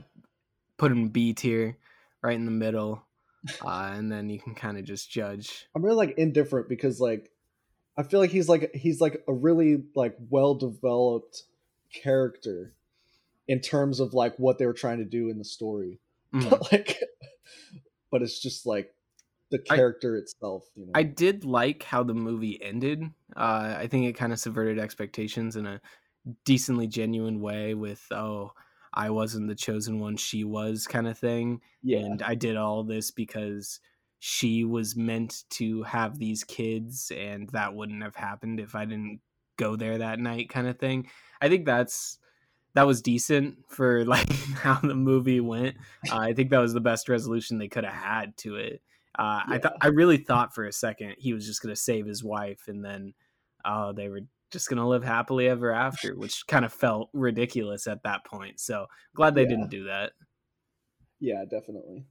put 0.77 0.91
him 0.91 1.09
B 1.09 1.33
tier, 1.33 1.77
right 2.21 2.35
in 2.35 2.45
the 2.45 2.51
middle, 2.51 3.03
uh, 3.65 3.91
and 3.93 4.11
then 4.11 4.29
you 4.29 4.39
can 4.39 4.53
kind 4.55 4.77
of 4.77 4.85
just 4.85 5.09
judge. 5.09 5.67
I'm 5.75 5.83
really 5.83 5.97
like 5.97 6.17
indifferent 6.17 6.69
because 6.69 7.01
like 7.01 7.31
I 7.97 8.03
feel 8.03 8.19
like 8.19 8.29
he's 8.29 8.47
like 8.47 8.73
he's 8.75 9.01
like 9.01 9.23
a 9.27 9.33
really 9.33 9.83
like 9.95 10.15
well 10.29 10.53
developed 10.53 11.43
character 11.91 12.73
in 13.47 13.59
terms 13.59 13.99
of 13.99 14.13
like 14.13 14.37
what 14.37 14.59
they 14.59 14.65
were 14.67 14.73
trying 14.73 14.99
to 14.99 15.05
do 15.05 15.29
in 15.29 15.37
the 15.39 15.45
story. 15.45 15.99
Mhm. 16.33 16.49
But 16.49 16.71
like 16.71 16.99
but 18.11 18.21
it's 18.21 18.39
just 18.39 18.65
like 18.65 18.93
the 19.51 19.61
I- 19.69 19.75
character 19.75 20.15
itself, 20.17 20.65
you 20.75 20.85
know. 20.85 20.91
I 20.95 21.03
did 21.03 21.45
like 21.45 21.83
how 21.83 22.03
the 22.03 22.13
movie 22.13 22.61
ended. 22.61 23.03
Uh, 23.35 23.75
I 23.77 23.87
think 23.87 24.05
it 24.05 24.13
kind 24.13 24.33
of 24.33 24.39
subverted 24.39 24.79
expectations 24.79 25.55
in 25.55 25.65
a 25.65 25.81
decently 26.45 26.87
genuine 26.87 27.39
way 27.41 27.73
with, 27.73 28.05
oh, 28.11 28.51
I 28.93 29.09
wasn't 29.11 29.47
the 29.47 29.55
chosen 29.55 29.99
one, 29.99 30.17
she 30.17 30.43
was 30.43 30.87
kind 30.87 31.07
of 31.07 31.17
thing. 31.17 31.61
yeah. 31.83 31.99
And 31.99 32.21
I 32.23 32.35
did 32.35 32.55
all 32.57 32.83
this 32.83 33.11
because 33.11 33.79
she 34.19 34.63
was 34.63 34.95
meant 34.95 35.43
to 35.51 35.83
have 35.83 36.17
these 36.17 36.43
kids, 36.43 37.11
and 37.15 37.47
that 37.51 37.75
wouldn't 37.75 38.01
have 38.01 38.15
happened 38.15 38.59
if 38.59 38.73
I 38.73 38.85
didn't 38.85 39.19
go 39.57 39.75
there 39.75 39.99
that 39.99 40.19
night, 40.19 40.49
kind 40.49 40.67
of 40.67 40.79
thing. 40.79 41.07
I 41.41 41.49
think 41.49 41.65
that's. 41.65 42.17
That 42.73 42.85
was 42.85 43.01
decent 43.01 43.57
for 43.69 44.05
like 44.15 44.31
how 44.53 44.75
the 44.75 44.93
movie 44.93 45.39
went. 45.39 45.77
Uh, 46.11 46.17
I 46.17 46.33
think 46.33 46.51
that 46.51 46.59
was 46.59 46.73
the 46.73 46.79
best 46.81 47.09
resolution 47.09 47.57
they 47.57 47.67
could 47.67 47.85
have 47.85 47.93
had 47.93 48.37
to 48.37 48.55
it. 48.55 48.81
Uh, 49.17 49.43
I 49.47 49.57
thought 49.59 49.77
I 49.81 49.87
really 49.87 50.17
thought 50.17 50.53
for 50.53 50.65
a 50.65 50.71
second 50.71 51.15
he 51.17 51.33
was 51.33 51.45
just 51.45 51.61
gonna 51.61 51.75
save 51.75 52.05
his 52.05 52.23
wife, 52.23 52.67
and 52.67 52.83
then 52.85 53.13
uh, 53.65 53.91
they 53.93 54.09
were 54.09 54.21
just 54.51 54.69
gonna 54.69 54.87
live 54.87 55.03
happily 55.03 55.47
ever 55.47 55.71
after, 55.71 56.15
which 56.17 56.45
kind 56.47 56.65
of 56.65 56.73
felt 56.73 57.09
ridiculous 57.13 57.87
at 57.87 58.03
that 58.03 58.25
point. 58.25 58.59
So 58.59 58.87
glad 59.15 59.35
they 59.35 59.45
Yeah. 59.45 59.47
didn't 59.47 59.69
do 59.69 59.85
that. 59.85 60.13
Yeah, 61.19 61.45
definitely. 61.45 62.07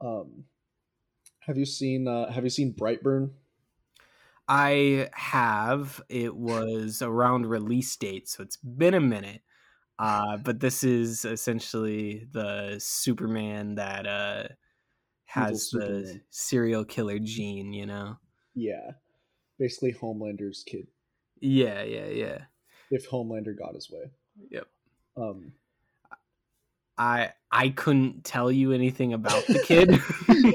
Um 0.00 0.46
have 1.40 1.58
you 1.58 1.66
seen 1.66 2.08
uh 2.08 2.30
have 2.32 2.44
you 2.44 2.50
seen 2.50 2.74
Brightburn? 2.74 3.34
I 4.48 5.08
have. 5.14 6.00
It 6.08 6.36
was 6.36 7.02
around 7.02 7.46
release 7.46 7.96
date, 7.96 8.28
so 8.28 8.42
it's 8.42 8.56
been 8.56 8.94
a 8.94 9.00
minute. 9.00 9.42
Uh, 9.98 10.38
but 10.38 10.60
this 10.60 10.84
is 10.84 11.24
essentially 11.24 12.26
the 12.32 12.78
Superman 12.80 13.76
that 13.76 14.06
uh, 14.06 14.48
has 15.26 15.70
the 15.70 15.80
Superman. 15.80 16.22
serial 16.30 16.84
killer 16.84 17.18
gene, 17.18 17.72
you 17.72 17.86
know? 17.86 18.16
Yeah. 18.54 18.92
Basically 19.58 19.92
Homelander's 19.92 20.62
kid. 20.66 20.86
Yeah, 21.40 21.82
yeah, 21.82 22.06
yeah. 22.06 22.38
If 22.90 23.08
Homelander 23.10 23.56
got 23.58 23.74
his 23.74 23.90
way. 23.90 24.10
Yep. 24.50 24.66
Um 25.16 25.52
I 26.98 27.32
I 27.52 27.68
couldn't 27.70 28.24
tell 28.24 28.50
you 28.50 28.72
anything 28.72 29.12
about 29.12 29.46
the 29.46 29.58
kid. 29.58 29.90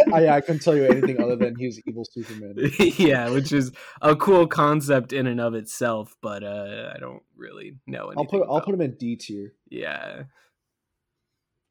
I, 0.13 0.28
I 0.38 0.42
couldn't 0.42 0.62
tell 0.62 0.75
you 0.75 0.86
anything 0.86 1.22
other 1.22 1.36
than 1.36 1.56
he 1.56 1.66
was 1.68 1.80
evil 1.88 2.04
Superman. 2.10 2.56
yeah, 2.98 3.30
which 3.30 3.51
is 3.51 3.72
a 4.01 4.16
cool 4.16 4.48
concept 4.48 5.13
in 5.13 5.28
and 5.28 5.40
of 5.40 5.54
itself, 5.54 6.16
but 6.22 6.44
uh, 6.44 6.92
I 6.96 7.00
don't 7.00 7.22
really 7.36 7.78
know 7.88 8.08
anything. 8.08 8.18
I'll 8.20 8.25
put 8.25 8.48
I'll 8.50 8.62
put 8.62 8.74
him 8.74 8.82
in 8.82 8.96
D 8.96 9.16
tier 9.16 9.54
Yeah. 9.70 10.24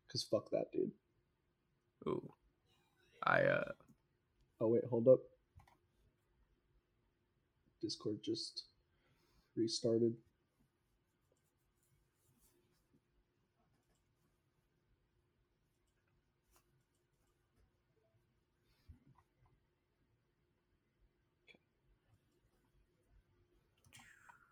because 0.06 0.22
fuck 0.24 0.50
that 0.50 0.66
dude. 0.72 0.92
Ooh. 2.06 2.32
I 3.24 3.40
uh 3.42 3.72
Oh 4.60 4.68
wait, 4.68 4.84
hold 4.90 5.08
up. 5.08 5.20
Discord 7.80 8.18
just 8.22 8.64
restarted. 9.56 10.14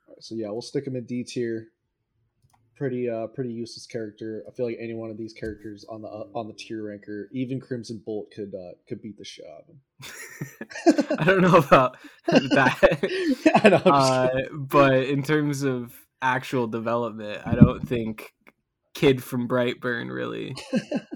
Alright, 0.08 0.24
so 0.24 0.34
yeah, 0.34 0.48
we'll 0.48 0.62
stick 0.62 0.86
him 0.86 0.96
in 0.96 1.04
D 1.04 1.22
tier. 1.22 1.68
Pretty 2.78 3.10
uh 3.10 3.26
pretty 3.26 3.50
useless 3.50 3.86
character. 3.86 4.44
I 4.48 4.52
feel 4.52 4.64
like 4.66 4.76
any 4.78 4.94
one 4.94 5.10
of 5.10 5.18
these 5.18 5.32
characters 5.32 5.84
on 5.88 6.02
the 6.02 6.08
uh, 6.08 6.26
on 6.32 6.46
the 6.46 6.52
tier 6.54 6.84
ranker, 6.86 7.28
even 7.32 7.58
Crimson 7.60 8.00
Bolt 8.06 8.30
could 8.30 8.54
uh 8.54 8.74
could 8.88 9.02
beat 9.02 9.18
the 9.18 9.24
shit 9.24 9.46
out 9.52 9.64
of 9.64 9.66
him. 11.02 11.16
I 11.18 11.24
don't 11.24 11.40
know 11.40 11.56
about 11.56 11.96
that. 12.28 13.58
I 13.64 13.68
know. 13.68 13.76
Uh, 13.78 14.28
but 14.52 14.94
in 14.94 15.24
terms 15.24 15.64
of 15.64 15.92
actual 16.22 16.68
development, 16.68 17.42
I 17.44 17.56
don't 17.56 17.86
think 17.86 18.32
Kid 18.94 19.24
from 19.24 19.48
Brightburn 19.48 20.08
really 20.12 20.54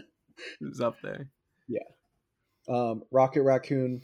is 0.61 0.81
up 0.81 0.97
there. 1.01 1.29
Yeah. 1.69 1.79
Um, 2.69 3.05
Rocket 3.13 3.43
Raccoon, 3.43 4.03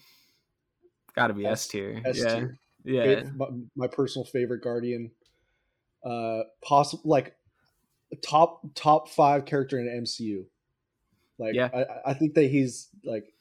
Got 1.17 1.27
to 1.29 1.35
be 1.35 1.45
S- 1.45 1.67
tier. 1.67 2.01
S 2.05 2.19
Yeah, 2.19 2.35
tier. 2.37 2.59
yeah. 2.85 3.23
My, 3.35 3.47
my 3.75 3.87
personal 3.89 4.25
favorite 4.27 4.63
Guardian. 4.63 5.11
Uh, 6.05 6.43
possible 6.63 7.03
like 7.05 7.35
top 8.17 8.63
top 8.75 9.09
five 9.09 9.45
character 9.45 9.79
in 9.79 9.87
MCU. 9.87 10.45
Like, 11.39 11.55
Yeah. 11.55 11.69
I 11.73 12.11
I- 12.11 12.15
think 12.15 12.35
that 12.35 12.51
he's 12.51 12.89
like 13.05 13.33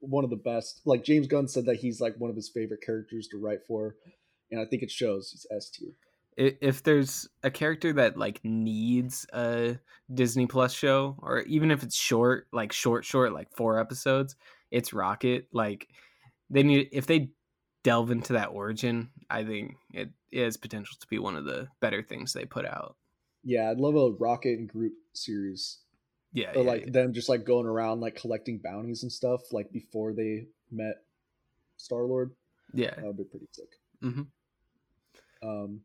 one 0.00 0.24
of 0.24 0.30
the 0.30 0.36
best. 0.36 0.80
Like 0.84 1.02
James 1.04 1.26
Gunn 1.26 1.48
said 1.48 1.64
that 1.66 1.76
he's 1.76 2.00
like 2.00 2.16
one 2.18 2.30
of 2.30 2.36
his 2.36 2.48
favorite 2.48 2.82
characters 2.82 3.28
to 3.28 3.38
write 3.38 3.64
for, 3.66 3.96
and 4.50 4.60
I 4.60 4.64
think 4.66 4.82
it 4.82 4.90
shows. 4.90 5.30
He's 5.30 5.46
S 5.50 5.70
tier. 5.70 5.90
If 6.36 6.82
there's 6.82 7.28
a 7.42 7.50
character 7.50 7.92
that 7.94 8.16
like 8.16 8.40
needs 8.42 9.26
a 9.34 9.78
Disney 10.12 10.46
Plus 10.46 10.72
show, 10.72 11.16
or 11.20 11.40
even 11.42 11.70
if 11.70 11.82
it's 11.82 11.96
short, 11.96 12.46
like 12.52 12.72
short, 12.72 13.04
short, 13.04 13.32
like 13.32 13.50
four 13.54 13.78
episodes, 13.78 14.34
it's 14.70 14.92
Rocket. 14.94 15.48
Like 15.52 15.88
they 16.48 16.62
need 16.62 16.88
if 16.92 17.06
they 17.06 17.30
delve 17.84 18.10
into 18.10 18.34
that 18.34 18.46
origin, 18.48 19.10
I 19.28 19.44
think 19.44 19.74
it 19.92 20.10
has 20.32 20.56
potential 20.56 20.96
to 21.00 21.06
be 21.08 21.18
one 21.18 21.36
of 21.36 21.44
the 21.44 21.68
better 21.80 22.02
things 22.02 22.32
they 22.32 22.44
put 22.46 22.64
out. 22.64 22.96
Yeah, 23.44 23.70
I'd 23.70 23.78
love 23.78 23.96
a 23.96 24.10
Rocket 24.12 24.58
and 24.58 24.68
Groot 24.68 24.92
series. 25.12 25.78
Yeah, 26.32 26.52
or 26.54 26.62
yeah, 26.62 26.70
like 26.70 26.92
them 26.92 27.12
just 27.12 27.28
like 27.28 27.44
going 27.44 27.66
around 27.66 28.00
like 28.00 28.16
collecting 28.16 28.58
bounties 28.58 29.02
and 29.02 29.12
stuff 29.12 29.52
like 29.52 29.70
before 29.70 30.14
they 30.14 30.46
met 30.70 30.96
Star 31.76 32.04
Lord. 32.04 32.32
yeah. 32.72 32.94
That 32.94 33.04
would 33.04 33.18
be 33.18 33.24
pretty 33.24 33.48
sick. 33.52 33.68
Mm-hmm. 34.02 35.48
Um, 35.48 35.80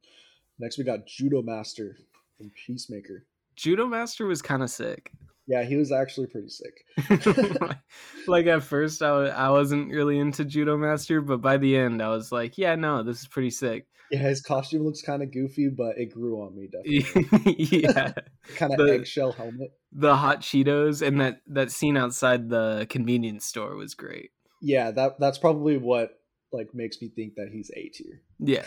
next 0.59 0.77
we 0.77 0.83
got 0.83 1.05
Judo 1.05 1.41
Master 1.41 1.97
and 2.39 2.51
Peacemaker. 2.53 3.25
Judo 3.55 3.87
Master 3.87 4.25
was 4.25 4.41
kind 4.41 4.63
of 4.63 4.69
sick. 4.69 5.11
Yeah, 5.47 5.63
he 5.63 5.77
was 5.77 5.91
actually 5.93 6.27
pretty 6.27 6.49
sick. 6.49 6.83
like 8.27 8.45
at 8.47 8.63
first, 8.63 9.01
I 9.01 9.27
I 9.27 9.49
wasn't 9.49 9.91
really 9.91 10.19
into 10.19 10.43
Judo 10.45 10.77
Master, 10.77 11.21
but 11.21 11.41
by 11.41 11.57
the 11.57 11.77
end, 11.77 12.01
I 12.01 12.09
was 12.09 12.31
like, 12.31 12.57
yeah, 12.57 12.75
no, 12.75 13.03
this 13.03 13.21
is 13.21 13.27
pretty 13.27 13.51
sick. 13.51 13.87
Yeah, 14.11 14.19
his 14.19 14.41
costume 14.41 14.83
looks 14.85 15.01
kind 15.01 15.21
of 15.21 15.33
goofy, 15.33 15.69
but 15.69 15.97
it 15.97 16.13
grew 16.13 16.41
on 16.41 16.55
me 16.55 16.69
definitely. 16.71 17.55
yeah, 17.81 18.13
kind 18.55 18.73
of 18.79 18.87
eggshell 18.87 19.33
helmet. 19.33 19.71
the 19.91 20.15
hot 20.15 20.41
Cheetos 20.41 21.05
and 21.05 21.19
that 21.19 21.41
that 21.47 21.71
scene 21.71 21.97
outside 21.97 22.49
the 22.49 22.87
convenience 22.89 23.45
store 23.45 23.75
was 23.75 23.95
great. 23.95 24.31
Yeah, 24.61 24.91
that 24.91 25.19
that's 25.19 25.37
probably 25.37 25.77
what 25.77 26.11
like 26.53 26.69
makes 26.73 27.01
me 27.01 27.09
think 27.09 27.35
that 27.35 27.49
he's 27.51 27.69
A 27.75 27.89
tier. 27.89 28.21
Yeah, 28.39 28.65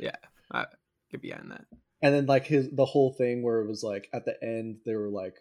yeah, 0.00 0.16
I 0.50 0.64
get 1.10 1.20
behind 1.22 1.50
that. 1.50 1.66
and 2.02 2.14
then 2.14 2.26
like 2.26 2.46
his 2.46 2.68
the 2.70 2.86
whole 2.86 3.12
thing 3.12 3.42
where 3.42 3.60
it 3.60 3.68
was 3.68 3.82
like 3.82 4.08
at 4.14 4.24
the 4.24 4.34
end 4.42 4.78
they 4.86 4.94
were 4.94 5.10
like 5.10 5.34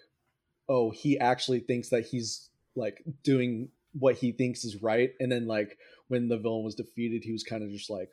oh 0.70 0.91
he 0.91 1.20
actually 1.20 1.60
thinks 1.60 1.89
that 1.89 2.05
he's 2.05 2.50
like 2.75 3.03
doing 3.24 3.70
what 4.00 4.15
he 4.15 4.32
thinks 4.32 4.63
is 4.63 4.82
right 4.82 5.12
and 5.20 5.32
then 5.32 5.46
like 5.48 5.77
when 6.08 6.27
the 6.27 6.38
villain 6.38 6.63
was 6.63 6.75
defeated 6.75 7.24
he 7.24 7.32
was 7.32 7.43
kind 7.43 7.63
of 7.63 7.70
just 7.70 7.89
like 7.89 8.10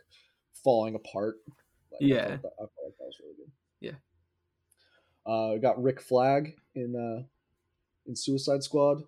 falling 0.62 0.95
apart 0.95 1.37
like, 1.92 2.00
Yeah. 2.00 2.16
I 2.16 2.28
thought, 2.28 2.42
that, 2.42 2.52
I 2.54 2.59
felt 2.59 2.85
like 2.85 2.97
that 2.99 3.04
was 3.07 3.16
really 3.23 3.37
good 3.37 3.52
Yeah. 3.80 5.33
uh 5.33 5.52
we 5.54 5.59
got 5.61 5.83
rick 5.83 6.00
flag 6.00 6.57
in 6.75 6.95
uh 6.97 7.23
in 8.07 8.14
suicide 8.16 8.62
squad 8.62 9.02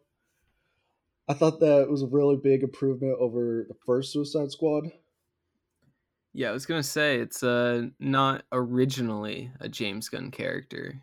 i 1.28 1.34
thought 1.34 1.60
that 1.60 1.88
was 1.90 2.02
a 2.02 2.06
really 2.06 2.36
big 2.36 2.62
improvement 2.62 3.16
over 3.18 3.66
the 3.68 3.74
first 3.86 4.12
suicide 4.12 4.50
squad 4.50 4.90
Yeah, 6.34 6.48
I 6.48 6.52
was 6.52 6.64
gonna 6.64 6.82
say 6.82 7.18
it's 7.18 7.42
uh 7.42 7.88
not 7.98 8.44
originally 8.52 9.50
a 9.60 9.68
James 9.68 10.08
Gunn 10.08 10.30
character. 10.30 11.02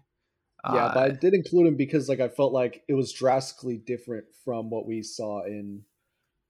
Yeah, 0.65 0.85
Uh, 0.85 0.93
but 0.93 1.03
I 1.03 1.09
did 1.11 1.33
include 1.33 1.67
him 1.67 1.75
because 1.75 2.09
like 2.09 2.19
I 2.19 2.27
felt 2.27 2.51
like 2.53 2.83
it 2.87 2.93
was 2.93 3.11
drastically 3.13 3.77
different 3.77 4.25
from 4.43 4.69
what 4.69 4.85
we 4.85 5.01
saw 5.01 5.43
in 5.45 5.83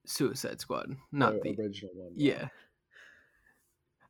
Suicide 0.06 0.60
Squad, 0.62 0.96
not 1.12 1.34
the 1.44 1.54
the 1.56 1.62
original 1.62 1.92
one. 1.96 2.14
yeah. 2.16 2.48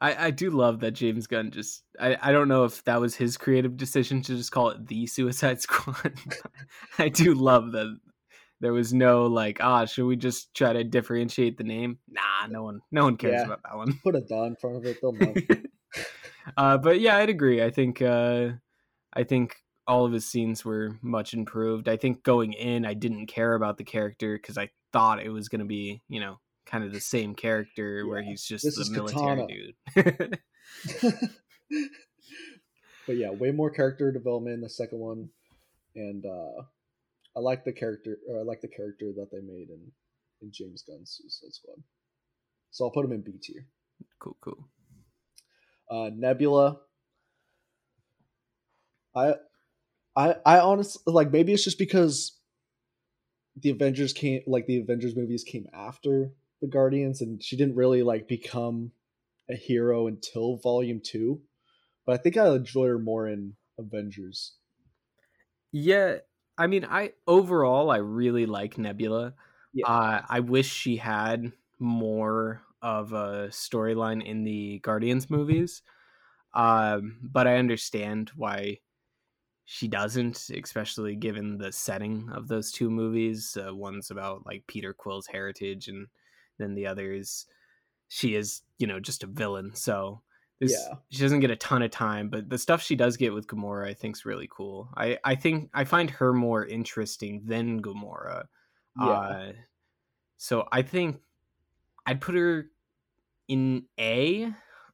I, 0.01 0.27
I 0.27 0.31
do 0.31 0.49
love 0.49 0.79
that 0.79 0.91
James 0.91 1.27
Gunn 1.27 1.51
just 1.51 1.83
I, 1.99 2.15
I 2.21 2.31
don't 2.31 2.47
know 2.47 2.63
if 2.63 2.81
that 2.85 3.01
was 3.01 3.15
his 3.15 3.35
creative 3.35 3.75
decision 3.75 4.21
to 4.21 4.35
just 4.37 4.51
call 4.51 4.69
it 4.69 4.87
the 4.87 5.05
Suicide 5.15 5.61
Squad. 5.61 6.13
I 6.97 7.09
do 7.09 7.33
love 7.33 7.73
that 7.73 7.99
there 8.61 8.71
was 8.71 8.93
no 8.93 9.25
like 9.25 9.57
ah 9.61 9.83
should 9.83 10.05
we 10.05 10.15
just 10.15 10.53
try 10.53 10.71
to 10.71 10.85
differentiate 10.85 11.57
the 11.57 11.65
name? 11.65 11.99
Nah, 12.09 12.47
no 12.49 12.63
one 12.63 12.79
no 12.91 13.03
one 13.03 13.17
cares 13.17 13.41
Yeah. 13.41 13.45
about 13.47 13.63
that 13.63 13.75
one. 13.75 13.99
Put 14.01 14.15
a 14.15 14.21
"the" 14.21 14.43
in 14.43 14.55
front 14.55 14.77
of 14.77 14.85
it, 14.85 14.97
they'll 15.01 15.11
know. 15.13 15.33
uh, 16.55 16.77
but 16.77 17.01
yeah, 17.01 17.17
I'd 17.17 17.29
agree. 17.29 17.61
I 17.61 17.69
think 17.69 18.01
uh, 18.01 18.51
I 19.13 19.23
think 19.25 19.57
all 19.89 20.05
of 20.05 20.13
his 20.13 20.25
scenes 20.25 20.63
were 20.63 20.97
much 21.01 21.33
improved. 21.33 21.89
I 21.89 21.97
think 21.97 22.23
going 22.23 22.53
in, 22.53 22.85
I 22.85 22.93
didn't 22.93 23.25
care 23.25 23.55
about 23.55 23.77
the 23.77 23.83
character 23.83 24.37
because 24.37 24.57
I 24.57 24.69
thought 24.93 25.21
it 25.21 25.29
was 25.29 25.49
going 25.49 25.59
to 25.59 25.65
be, 25.65 26.03
you 26.07 26.19
know, 26.19 26.39
kind 26.67 26.83
of 26.83 26.93
the 26.93 26.99
same 26.99 27.33
character 27.33 28.05
where 28.07 28.21
he's 28.21 28.43
just 28.43 28.63
the 28.63 28.87
military 28.91 29.47
Katana. 29.95 30.39
dude. 30.93 31.19
but 33.07 33.17
yeah, 33.17 33.31
way 33.31 33.49
more 33.49 33.71
character 33.71 34.11
development 34.11 34.53
in 34.53 34.61
the 34.61 34.69
second 34.69 34.99
one, 34.99 35.29
and 35.95 36.23
uh 36.25 36.61
I 37.35 37.39
like 37.39 37.63
the 37.63 37.73
character. 37.73 38.17
Or 38.29 38.39
I 38.39 38.43
like 38.43 38.61
the 38.61 38.67
character 38.67 39.11
that 39.17 39.31
they 39.31 39.41
made 39.41 39.69
in 39.69 39.91
in 40.41 40.51
James 40.51 40.83
Gunn's 40.87 41.17
Suicide 41.19 41.53
Squad. 41.53 41.77
So 42.69 42.85
I'll 42.85 42.91
put 42.91 43.05
him 43.05 43.11
in 43.11 43.21
B 43.21 43.33
tier. 43.41 43.65
cool, 44.19 44.37
cool. 44.39 44.67
uh, 45.89 46.11
Nebula. 46.15 46.77
I, 49.15 49.33
I, 50.19 50.35
I 50.45 50.59
honestly 50.59 51.01
like 51.05 51.31
maybe 51.31 51.53
it's 51.53 51.63
just 51.63 51.77
because 51.77 52.37
the 53.55 53.69
Avengers 53.69 54.11
came, 54.11 54.41
like 54.45 54.65
the 54.65 54.79
Avengers 54.79 55.15
movies 55.15 55.45
came 55.45 55.65
after 55.73 56.33
the 56.61 56.67
Guardians, 56.67 57.21
and 57.21 57.41
she 57.41 57.55
didn't 57.55 57.77
really 57.77 58.03
like 58.03 58.27
become 58.27 58.91
a 59.49 59.55
hero 59.55 60.07
until 60.07 60.57
Volume 60.57 60.99
Two. 61.01 61.41
But 62.05 62.19
I 62.19 62.21
think 62.21 62.35
I 62.35 62.49
enjoy 62.49 62.87
her 62.87 62.99
more 62.99 63.29
in 63.29 63.53
Avengers. 63.77 64.55
Yeah, 65.71 66.17
I 66.57 66.67
mean, 66.67 66.83
I 66.83 67.13
overall 67.25 67.89
I 67.89 67.97
really 67.97 68.45
like 68.45 68.77
Nebula. 68.77 69.35
Yeah. 69.73 69.87
Uh, 69.87 70.21
I 70.27 70.41
wish 70.41 70.69
she 70.69 70.97
had 70.97 71.53
more 71.79 72.61
of 72.81 73.13
a 73.13 73.47
storyline 73.51 74.21
in 74.25 74.43
the 74.43 74.79
Guardians 74.79 75.29
movies, 75.29 75.81
um, 76.53 77.19
but 77.21 77.47
I 77.47 77.55
understand 77.55 78.31
why 78.35 78.79
she 79.71 79.87
doesn't, 79.87 80.49
especially 80.49 81.15
given 81.15 81.59
the 81.59 81.71
setting 81.71 82.27
of 82.33 82.47
those 82.47 82.71
two 82.71 82.89
movies. 82.89 83.55
Uh, 83.55 83.75
one's 83.75 84.09
about 84.09 84.43
like 84.45 84.65
Peter 84.67 84.93
Quill's 84.93 85.27
heritage, 85.27 85.87
and 85.87 86.07
then 86.57 86.73
the 86.73 86.87
other 86.87 87.11
is 87.13 87.45
she 88.07 88.33
is, 88.35 88.63
you 88.79 88.87
know, 88.87 88.99
just 88.99 89.23
a 89.23 89.27
villain. 89.27 89.75
So 89.75 90.23
Yeah. 90.71 90.95
she 91.11 91.19
doesn't 91.21 91.41
get 91.41 91.51
a 91.51 91.55
ton 91.55 91.83
of 91.83 91.91
time, 91.91 92.29
but 92.29 92.49
the 92.49 92.57
stuff 92.57 92.81
she 92.81 92.95
does 92.95 93.15
get 93.15 93.31
with 93.33 93.45
Gamora, 93.47 93.87
I 93.87 93.93
think, 93.93 94.15
is 94.17 94.25
really 94.25 94.47
cool. 94.51 94.89
I 94.97 95.19
I 95.23 95.35
think 95.35 95.69
I 95.75 95.83
find 95.85 96.09
her 96.09 96.33
more 96.33 96.65
interesting 96.65 97.45
than 97.45 97.79
Gamora. 97.81 98.47
Yeah. 98.99 99.11
Uh, 99.11 99.53
so 100.37 100.67
I 100.71 100.81
think 100.81 101.21
I'd 102.07 102.21
put 102.21 102.35
her 102.35 102.71
in 103.47 103.85
A 103.99 104.51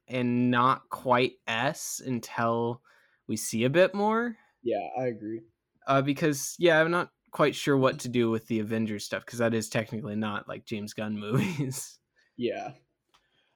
and 0.08 0.50
not 0.50 0.88
quite 0.90 1.38
S 1.46 2.00
until 2.04 2.82
we 3.26 3.36
see 3.36 3.64
a 3.64 3.70
bit 3.70 3.94
more. 3.94 4.36
Yeah, 4.66 4.88
I 4.98 5.06
agree. 5.06 5.42
Uh, 5.86 6.02
because 6.02 6.56
yeah, 6.58 6.80
I'm 6.80 6.90
not 6.90 7.10
quite 7.30 7.54
sure 7.54 7.76
what 7.76 8.00
to 8.00 8.08
do 8.08 8.30
with 8.30 8.46
the 8.48 8.58
Avengers 8.58 9.04
stuff 9.04 9.24
because 9.24 9.38
that 9.38 9.54
is 9.54 9.68
technically 9.68 10.16
not 10.16 10.48
like 10.48 10.64
James 10.66 10.92
Gunn 10.92 11.16
movies. 11.20 12.00
Yeah, 12.36 12.72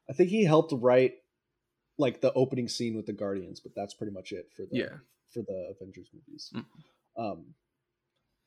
I 0.09 0.12
think 0.12 0.31
he 0.31 0.44
helped 0.44 0.73
write 0.77 1.14
like 1.99 2.20
the 2.20 2.33
opening 2.35 2.68
scene 2.68 2.94
with 2.96 3.07
the 3.07 3.12
Guardians, 3.12 3.59
but 3.61 3.73
that's 3.75 3.94
pretty 3.94 4.12
much 4.12 4.31
it 4.31 4.46
for 4.57 4.62
the 4.70 4.79
Yeah. 4.79 4.96
for 5.35 5.42
the 5.42 5.75
Avengers 5.75 6.11
movies. 6.14 6.53
Mm. 6.55 6.64
Um, 7.18 7.55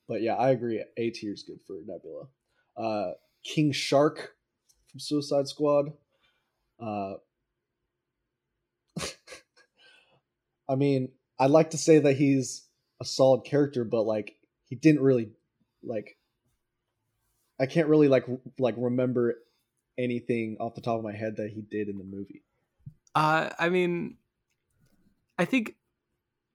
but 0.08 0.22
yeah, 0.22 0.34
I 0.34 0.50
agree. 0.50 0.82
A 0.96 1.10
tier 1.10 1.34
is 1.34 1.42
good 1.42 1.60
for 1.66 1.76
Nebula. 1.86 2.28
Uh, 2.76 3.12
King 3.44 3.72
Shark 3.72 4.30
from 4.90 5.00
Suicide 5.00 5.48
Squad. 5.48 5.92
Uh, 6.80 7.14
I 10.68 10.76
mean, 10.76 11.10
I'd 11.38 11.50
like 11.50 11.70
to 11.70 11.78
say 11.78 11.98
that 11.98 12.14
he's 12.16 12.66
a 13.00 13.04
solid 13.04 13.44
character, 13.44 13.84
but 13.84 14.02
like 14.02 14.36
he 14.66 14.76
didn't 14.76 15.02
really 15.02 15.30
like. 15.82 16.16
I 17.60 17.66
can't 17.66 17.88
really 17.88 18.08
like 18.08 18.26
like 18.58 18.74
remember 18.76 19.36
anything 19.96 20.56
off 20.58 20.74
the 20.74 20.80
top 20.80 20.98
of 20.98 21.04
my 21.04 21.14
head 21.14 21.36
that 21.36 21.50
he 21.50 21.62
did 21.62 21.88
in 21.88 21.98
the 21.98 22.04
movie. 22.04 22.42
Uh, 23.14 23.50
I 23.58 23.68
mean, 23.68 24.16
I 25.38 25.44
think 25.44 25.76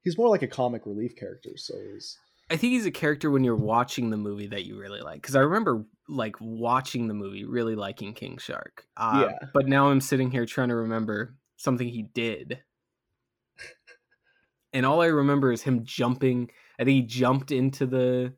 He's 0.03 0.17
more 0.17 0.29
like 0.29 0.41
a 0.41 0.47
comic 0.47 0.85
relief 0.85 1.15
character, 1.15 1.51
so 1.57 1.75
he's 1.77 2.17
I 2.49 2.55
think 2.55 2.73
he's 2.73 2.85
a 2.85 2.91
character 2.91 3.29
when 3.29 3.43
you're 3.43 3.55
watching 3.55 4.09
the 4.09 4.17
movie 4.17 4.47
that 4.47 4.65
you 4.65 4.79
really 4.79 5.01
like. 5.01 5.21
Because 5.21 5.35
I 5.35 5.41
remember 5.41 5.85
like 6.07 6.35
watching 6.39 7.07
the 7.07 7.13
movie, 7.13 7.45
really 7.45 7.75
liking 7.75 8.13
King 8.13 8.37
Shark. 8.37 8.87
Uh, 8.97 9.27
Yeah. 9.29 9.47
But 9.53 9.67
now 9.67 9.89
I'm 9.89 10.01
sitting 10.01 10.31
here 10.31 10.45
trying 10.45 10.69
to 10.69 10.75
remember 10.75 11.35
something 11.57 11.87
he 11.87 12.03
did, 12.03 12.59
and 14.73 14.85
all 14.85 15.01
I 15.01 15.07
remember 15.07 15.51
is 15.51 15.63
him 15.63 15.83
jumping. 15.83 16.51
I 16.79 16.83
think 16.85 16.95
he 16.95 17.01
jumped 17.03 17.51
into 17.51 17.85
the 17.85 18.33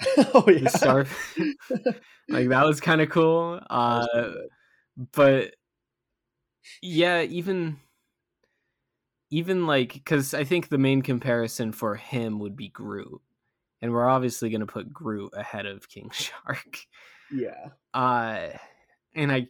oh 0.34 0.42
the 0.46 0.60
yeah, 0.62 0.68
star. 0.68 1.06
like 2.28 2.48
that 2.48 2.66
was 2.66 2.80
kind 2.80 3.00
of 3.00 3.10
cool. 3.10 3.60
Uh, 3.70 4.06
was 4.10 4.14
pretty 4.14 4.32
good. 4.32 4.50
but 5.12 5.54
yeah, 6.82 7.22
even 7.22 7.78
even 9.30 9.66
like 9.66 9.92
because 9.92 10.34
I 10.34 10.44
think 10.44 10.68
the 10.68 10.78
main 10.78 11.02
comparison 11.02 11.72
for 11.72 11.96
him 11.96 12.38
would 12.40 12.56
be 12.56 12.68
Groot, 12.68 13.20
and 13.82 13.92
we're 13.92 14.08
obviously 14.08 14.50
going 14.50 14.60
to 14.60 14.66
put 14.66 14.92
Groot 14.92 15.32
ahead 15.36 15.66
of 15.66 15.88
King 15.88 16.10
Shark. 16.14 16.78
yeah, 17.30 17.70
Uh, 17.94 18.48
and 19.14 19.32
I, 19.32 19.48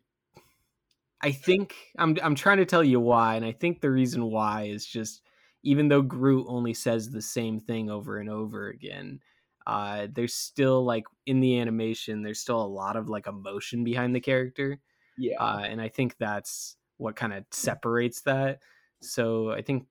I 1.22 1.32
think 1.32 1.74
I'm 1.98 2.16
I'm 2.22 2.34
trying 2.34 2.58
to 2.58 2.64
tell 2.66 2.84
you 2.84 3.00
why, 3.00 3.36
and 3.36 3.44
I 3.44 3.52
think 3.52 3.80
the 3.80 3.90
reason 3.90 4.24
why 4.30 4.64
is 4.64 4.86
just 4.86 5.22
even 5.66 5.88
though 5.88 6.02
Groot 6.02 6.46
only 6.48 6.74
says 6.74 7.10
the 7.10 7.22
same 7.22 7.60
thing 7.60 7.90
over 7.90 8.18
and 8.18 8.30
over 8.30 8.68
again. 8.68 9.20
Uh, 9.66 10.06
there's 10.12 10.34
still 10.34 10.84
like 10.84 11.04
in 11.26 11.40
the 11.40 11.58
animation, 11.58 12.22
there's 12.22 12.40
still 12.40 12.60
a 12.60 12.66
lot 12.66 12.96
of 12.96 13.08
like 13.08 13.26
emotion 13.26 13.82
behind 13.82 14.14
the 14.14 14.20
character 14.20 14.80
yeah. 15.16 15.36
uh, 15.38 15.60
and 15.60 15.80
I 15.80 15.88
think 15.88 16.16
that's 16.18 16.76
what 16.98 17.16
kind 17.16 17.32
of 17.32 17.44
separates 17.50 18.22
that. 18.22 18.60
So 19.02 19.50
I 19.50 19.62
think 19.62 19.86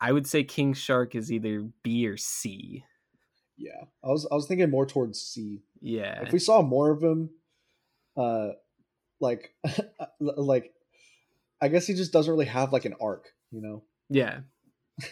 I 0.00 0.12
would 0.12 0.26
say 0.26 0.44
King 0.44 0.74
Shark 0.74 1.14
is 1.14 1.32
either 1.32 1.66
B 1.82 2.06
or 2.06 2.16
C. 2.16 2.84
Yeah, 3.56 3.84
I 4.04 4.08
was 4.08 4.28
I 4.30 4.34
was 4.34 4.46
thinking 4.46 4.70
more 4.70 4.86
towards 4.86 5.20
C. 5.20 5.62
Yeah, 5.80 6.22
If 6.22 6.32
we 6.32 6.38
saw 6.38 6.62
more 6.62 6.90
of 6.90 7.02
him, 7.02 7.30
uh, 8.16 8.50
like 9.20 9.54
like, 10.20 10.72
I 11.60 11.68
guess 11.68 11.86
he 11.86 11.94
just 11.94 12.12
doesn't 12.12 12.30
really 12.30 12.46
have 12.46 12.72
like 12.72 12.84
an 12.84 12.94
arc, 13.00 13.32
you 13.50 13.62
know. 13.62 13.82
yeah, 14.10 14.40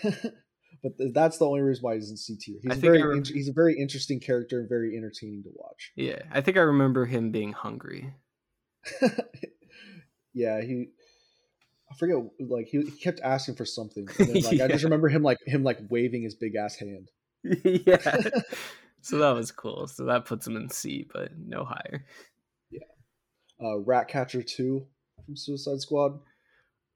but 0.03 0.99
th- 0.99 1.13
that's 1.15 1.39
the 1.39 1.47
only 1.47 1.61
reason 1.61 1.83
why 1.83 1.95
he's 1.95 2.11
in 2.11 2.17
C 2.17 2.37
tier. 2.37 2.57
He's 2.63 2.79
very 2.79 3.03
I 3.03 3.07
rem- 3.07 3.19
in- 3.19 3.25
he's 3.25 3.49
a 3.49 3.53
very 3.53 3.79
interesting 3.79 4.21
character 4.21 4.61
and 4.61 4.69
very 4.69 4.97
entertaining 4.97 5.43
to 5.45 5.51
watch. 5.55 5.93
yeah. 5.97 6.23
I 6.33 6.41
think 6.41 6.57
I 6.57 6.61
remember 6.61 7.07
him 7.07 7.31
being 7.31 7.53
hungry. 7.53 8.15
yeah, 10.35 10.61
he. 10.61 10.89
I 11.91 11.97
forget, 11.97 12.17
like 12.41 12.67
he, 12.67 12.83
he 12.83 12.91
kept 12.91 13.21
asking 13.21 13.57
for 13.57 13.65
something. 13.65 14.09
And 14.19 14.29
then, 14.29 14.43
like 14.43 14.61
I 14.61 14.69
just 14.69 14.85
remember 14.85 15.09
him 15.09 15.23
like 15.23 15.39
him 15.47 15.63
like 15.63 15.79
waving 15.89 16.23
his 16.23 16.35
big 16.35 16.55
ass 16.55 16.77
hand. 16.77 17.11
yeah. 17.65 18.31
so 19.01 19.19
that 19.19 19.33
was 19.35 19.53
cool. 19.53 19.87
So 19.87 20.05
that 20.07 20.25
puts 20.25 20.47
him 20.47 20.57
in 20.57 20.71
C, 20.71 21.07
but 21.13 21.33
no 21.39 21.65
higher. 21.65 22.05
Yeah. 22.71 22.81
Uh, 23.63 23.79
Ratcatcher 23.79 24.43
two 24.43 24.87
from 25.25 25.37
Suicide 25.37 25.81
Squad. 25.81 26.19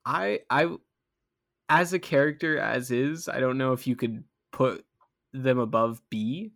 I 0.05 0.41
I 0.51 0.69
as 1.69 1.93
a 1.93 1.99
character 1.99 2.59
as 2.59 2.91
is, 2.91 3.29
I 3.29 3.41
don't 3.41 3.59
know 3.59 3.73
if 3.73 3.87
you 3.87 3.97
could 3.97 4.25
put 4.53 4.85
them 5.33 5.59
above 5.59 6.03
B. 6.11 6.53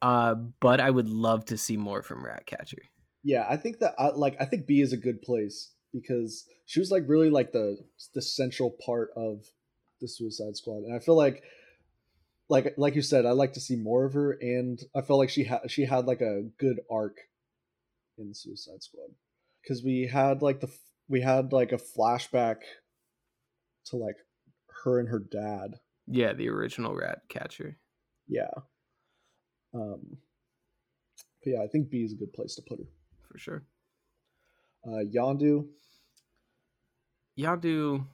Uh, 0.00 0.34
but 0.60 0.80
I 0.80 0.90
would 0.90 1.08
love 1.08 1.44
to 1.46 1.58
see 1.58 1.76
more 1.76 2.02
from 2.02 2.24
Ratcatcher. 2.24 2.82
Yeah, 3.24 3.46
I 3.48 3.56
think 3.56 3.80
that 3.80 3.94
I, 3.98 4.10
like 4.10 4.36
I 4.40 4.44
think 4.44 4.66
B 4.66 4.80
is 4.80 4.92
a 4.92 4.96
good 4.96 5.22
place 5.22 5.72
because 5.92 6.46
she 6.66 6.78
was 6.78 6.90
like 6.90 7.02
really 7.08 7.30
like 7.30 7.50
the 7.50 7.78
the 8.14 8.22
central 8.22 8.76
part 8.84 9.10
of 9.16 9.44
the 10.00 10.06
Suicide 10.08 10.56
Squad, 10.56 10.84
and 10.84 10.94
I 10.94 11.00
feel 11.00 11.16
like 11.16 11.42
like 12.48 12.74
like 12.76 12.94
you 12.94 13.02
said, 13.02 13.26
I 13.26 13.32
like 13.32 13.54
to 13.54 13.60
see 13.60 13.74
more 13.74 14.04
of 14.04 14.14
her, 14.14 14.38
and 14.40 14.78
I 14.94 15.00
felt 15.02 15.18
like 15.18 15.30
she 15.30 15.44
had 15.44 15.68
she 15.68 15.84
had 15.84 16.06
like 16.06 16.20
a 16.20 16.44
good 16.58 16.78
arc 16.88 17.16
in 18.16 18.34
Suicide 18.34 18.82
Squad 18.82 19.10
because 19.62 19.82
we 19.82 20.06
had 20.06 20.42
like 20.42 20.60
the 20.60 20.70
we 21.08 21.22
had 21.22 21.52
like 21.52 21.72
a 21.72 21.76
flashback 21.78 22.58
to 23.86 23.96
like 23.96 24.16
her 24.84 24.98
and 24.98 25.08
her 25.08 25.18
dad. 25.18 25.78
Yeah, 26.06 26.32
the 26.32 26.48
original 26.48 26.94
rat 26.94 27.22
catcher. 27.28 27.78
Yeah. 28.26 28.50
Um. 29.74 30.18
But 31.44 31.50
yeah, 31.52 31.62
I 31.62 31.68
think 31.68 31.90
B 31.90 31.98
is 31.98 32.12
a 32.12 32.16
good 32.16 32.32
place 32.32 32.54
to 32.56 32.62
put 32.62 32.78
her 32.78 32.86
for 33.30 33.38
sure. 33.38 33.64
Uh, 34.86 35.04
Yondu. 35.14 35.66
Yondu 37.38 38.04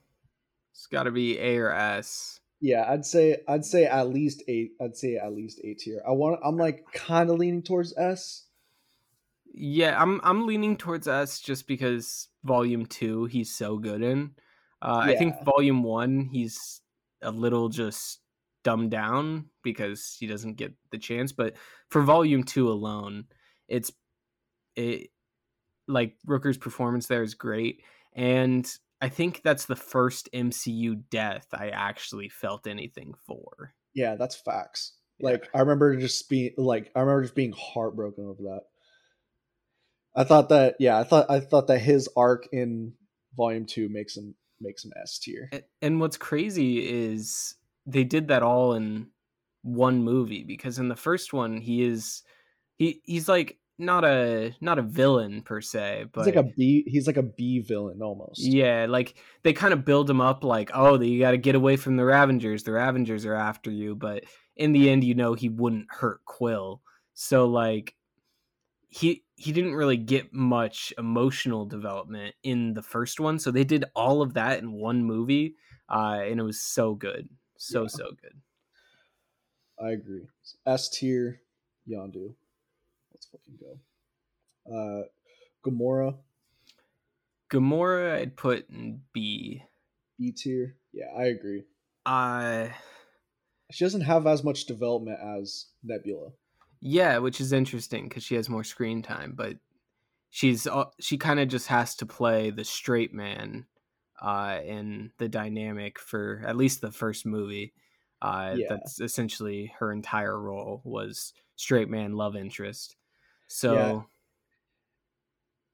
it's 0.75 0.87
got 0.87 1.05
to 1.05 1.13
be 1.13 1.39
A 1.39 1.59
or 1.59 1.73
S. 1.73 2.41
Yeah, 2.61 2.85
I'd 2.89 3.07
say 3.07 3.39
I'd 3.47 3.65
say 3.65 3.85
at 3.85 4.09
least 4.09 4.43
eight. 4.49 4.73
I'd 4.81 4.97
say 4.97 5.17
at 5.17 5.33
least 5.33 5.61
A 5.63 5.75
tier. 5.75 6.03
I 6.07 6.11
want. 6.11 6.41
I'm 6.45 6.57
like 6.57 6.85
kind 6.93 7.31
of 7.31 7.39
leaning 7.39 7.63
towards 7.63 7.97
S. 7.97 8.47
Yeah, 9.53 10.01
I'm 10.01 10.21
I'm 10.25 10.47
leaning 10.47 10.77
towards 10.77 11.07
S 11.07 11.41
just 11.41 11.69
because 11.69 12.29
Volume 12.43 12.87
Two 12.87 13.27
he's 13.27 13.55
so 13.55 13.79
good 13.79 14.03
in. 14.03 14.33
Uh, 14.85 15.05
yeah. 15.07 15.13
I 15.13 15.17
think 15.17 15.43
Volume 15.45 15.83
One 15.83 16.29
he's 16.31 16.81
a 17.23 17.31
little 17.31 17.71
just 17.71 18.21
dumbed 18.65 18.91
down 18.91 19.47
because 19.63 20.17
he 20.19 20.27
doesn't 20.27 20.55
get 20.55 20.75
the 20.91 20.99
chance. 20.99 21.33
But 21.33 21.55
for 21.89 22.03
Volume 22.03 22.45
Two 22.45 22.69
alone, 22.69 23.25
it's 23.67 23.91
it 24.77 25.09
like 25.89 26.17
Rooker's 26.27 26.59
performance 26.59 27.07
there 27.07 27.23
is 27.23 27.35
great, 27.35 27.83
and 28.15 28.71
I 29.01 29.09
think 29.09 29.43
that's 29.43 29.67
the 29.67 29.77
first 29.77 30.29
MCU 30.35 31.03
death 31.11 31.47
I 31.53 31.69
actually 31.69 32.29
felt 32.29 32.67
anything 32.67 33.15
for. 33.27 33.75
Yeah, 33.95 34.17
that's 34.17 34.37
facts. 34.37 34.95
Like 35.21 35.49
I 35.55 35.61
remember 35.61 35.97
just 35.97 36.29
being 36.29 36.53
like 36.59 36.91
I 36.95 37.01
remember 37.01 37.23
just 37.23 37.35
being 37.35 37.55
heartbroken 37.57 38.25
over 38.25 38.43
that. 38.43 38.63
I 40.17 40.25
thought 40.25 40.51
that 40.51 40.77
yeah, 40.79 40.99
I 40.99 41.05
thought 41.05 41.31
I 41.31 41.41
thought 41.41 41.69
that 41.69 41.79
his 41.79 42.09
arc 42.17 42.49
in 42.53 42.95
volume 43.37 43.67
2 43.67 43.89
makes 43.89 44.17
him 44.17 44.35
makes 44.65 44.85
him 44.85 44.93
S 45.01 45.19
tier. 45.19 45.49
And, 45.53 45.63
and 45.83 46.01
what's 46.01 46.17
crazy 46.17 46.89
is 46.89 47.55
they 47.87 48.05
did 48.05 48.29
that 48.29 48.43
all 48.43 48.75
in 48.75 49.09
one 49.63 50.03
movie 50.03 50.45
because 50.45 50.79
in 50.79 50.89
the 50.89 50.97
first 50.97 51.33
one 51.33 51.59
he 51.59 51.83
is 51.83 52.23
he 52.77 53.01
he's 53.05 53.29
like 53.29 53.59
not 53.79 54.05
a 54.05 54.55
not 54.61 54.79
a 54.79 54.83
villain 54.83 55.43
per 55.43 55.61
se, 55.61 56.07
but 56.13 56.25
he's 56.25 56.35
like 56.35 56.45
a 56.45 56.49
B. 56.57 56.85
He's 56.87 57.07
like 57.07 57.17
a 57.17 57.23
B 57.23 57.61
villain 57.61 58.03
almost. 58.03 58.41
Yeah, 58.41 58.87
like 58.89 59.17
they 59.43 59.53
kind 59.53 59.73
of 59.73 59.85
build 59.85 60.09
him 60.09 60.21
up 60.21 60.45
like, 60.45 60.71
oh, 60.75 61.01
you 61.01 61.19
got 61.21 61.33
to 61.33 61.39
get 61.39 61.55
away 61.55 61.77
from 61.77 61.97
the 61.97 62.05
Ravengers. 62.05 62.65
The 62.65 62.73
Ravengers 62.73 63.27
are 63.27 63.35
after 63.35 63.71
you, 63.71 63.97
but 63.97 64.25
in 64.57 64.73
the 64.73 64.91
end, 64.91 65.03
you 65.03 65.15
know, 65.15 65.35
he 65.35 65.49
wouldn't 65.49 65.87
hurt 65.91 66.25
Quill. 66.25 66.83
So 67.15 67.47
like, 67.47 67.95
he 68.95 69.25
he 69.35 69.51
didn't 69.53 69.75
really 69.75 69.97
get 69.97 70.33
much 70.33 70.95
emotional 70.99 71.67
development 71.67 72.35
in 72.45 72.75
the 72.75 72.83
first 72.83 73.19
one. 73.19 73.41
So 73.41 73.51
they 73.51 73.65
did 73.65 73.85
all 73.97 74.23
of 74.23 74.35
that 74.35 74.61
in 74.61 74.73
one 74.73 75.03
movie, 75.03 75.57
uh, 75.89 76.21
and 76.23 76.39
it 76.39 76.45
was 76.45 76.61
so 76.61 76.95
good, 76.95 77.29
so 77.57 77.83
yeah. 77.83 77.89
so 77.89 78.05
good. 78.23 78.41
I 79.85 79.91
agree. 79.91 80.29
S 80.65 80.89
tier, 80.89 81.41
Yondu. 81.91 82.35
Let's 83.13 83.27
fucking 83.27 83.59
go. 83.59 83.81
Uh, 84.73 85.03
Gamora. 85.67 86.15
Gamora, 87.51 88.15
I'd 88.21 88.37
put 88.37 88.71
in 88.71 89.01
B. 89.13 89.65
B 90.19 90.31
tier. 90.31 90.77
Yeah, 90.93 91.07
I 91.17 91.25
agree. 91.25 91.65
Uh 92.07 92.69
she 93.73 93.85
doesn't 93.85 94.03
have 94.03 94.27
as 94.27 94.45
much 94.45 94.67
development 94.67 95.19
as 95.21 95.67
Nebula. 95.83 96.31
Yeah, 96.87 97.17
which 97.17 97.41
is 97.41 97.55
interesting 97.55 98.11
because 98.11 98.23
she 98.23 98.35
has 98.35 98.51
more 98.51 98.63
screen 98.63 99.01
time, 99.01 99.33
but 99.35 99.57
she's 100.29 100.67
uh, 100.67 100.85
she 101.01 101.17
kind 101.17 101.41
of 101.41 101.49
just 101.49 101.69
has 101.69 101.95
to 101.97 102.05
play 102.07 102.51
the 102.51 102.63
straight 102.63 103.15
man 103.15 103.65
uh, 104.21 104.59
in 104.63 105.11
the 105.17 105.27
dynamic 105.27 105.99
for 105.99 106.43
at 106.47 106.57
least 106.57 106.83
the 106.83 106.93
first 106.93 107.25
movie. 107.25 107.73
Uh, 108.21 108.55
yeah. 108.59 108.67
That's 108.69 109.01
essentially 109.01 109.73
her 109.79 109.93
entire 109.93 110.39
role 110.39 110.83
was 110.85 111.33
straight 111.57 111.89
man 111.89 112.19
love 112.19 112.37
interest. 112.37 112.97
So 113.47 113.75
yeah. 113.75 114.01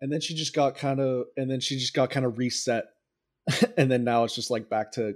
and 0.00 0.12
then 0.12 0.20
she 0.20 0.36
just 0.36 0.54
got 0.54 0.76
kind 0.76 1.00
of 1.00 1.24
and 1.36 1.50
then 1.50 1.58
she 1.58 1.76
just 1.76 1.92
got 1.92 2.10
kind 2.10 2.24
of 2.24 2.38
reset 2.38 2.84
and 3.76 3.90
then 3.90 4.04
now 4.04 4.22
it's 4.22 4.36
just 4.36 4.50
like 4.50 4.70
back 4.70 4.92
to 4.92 5.14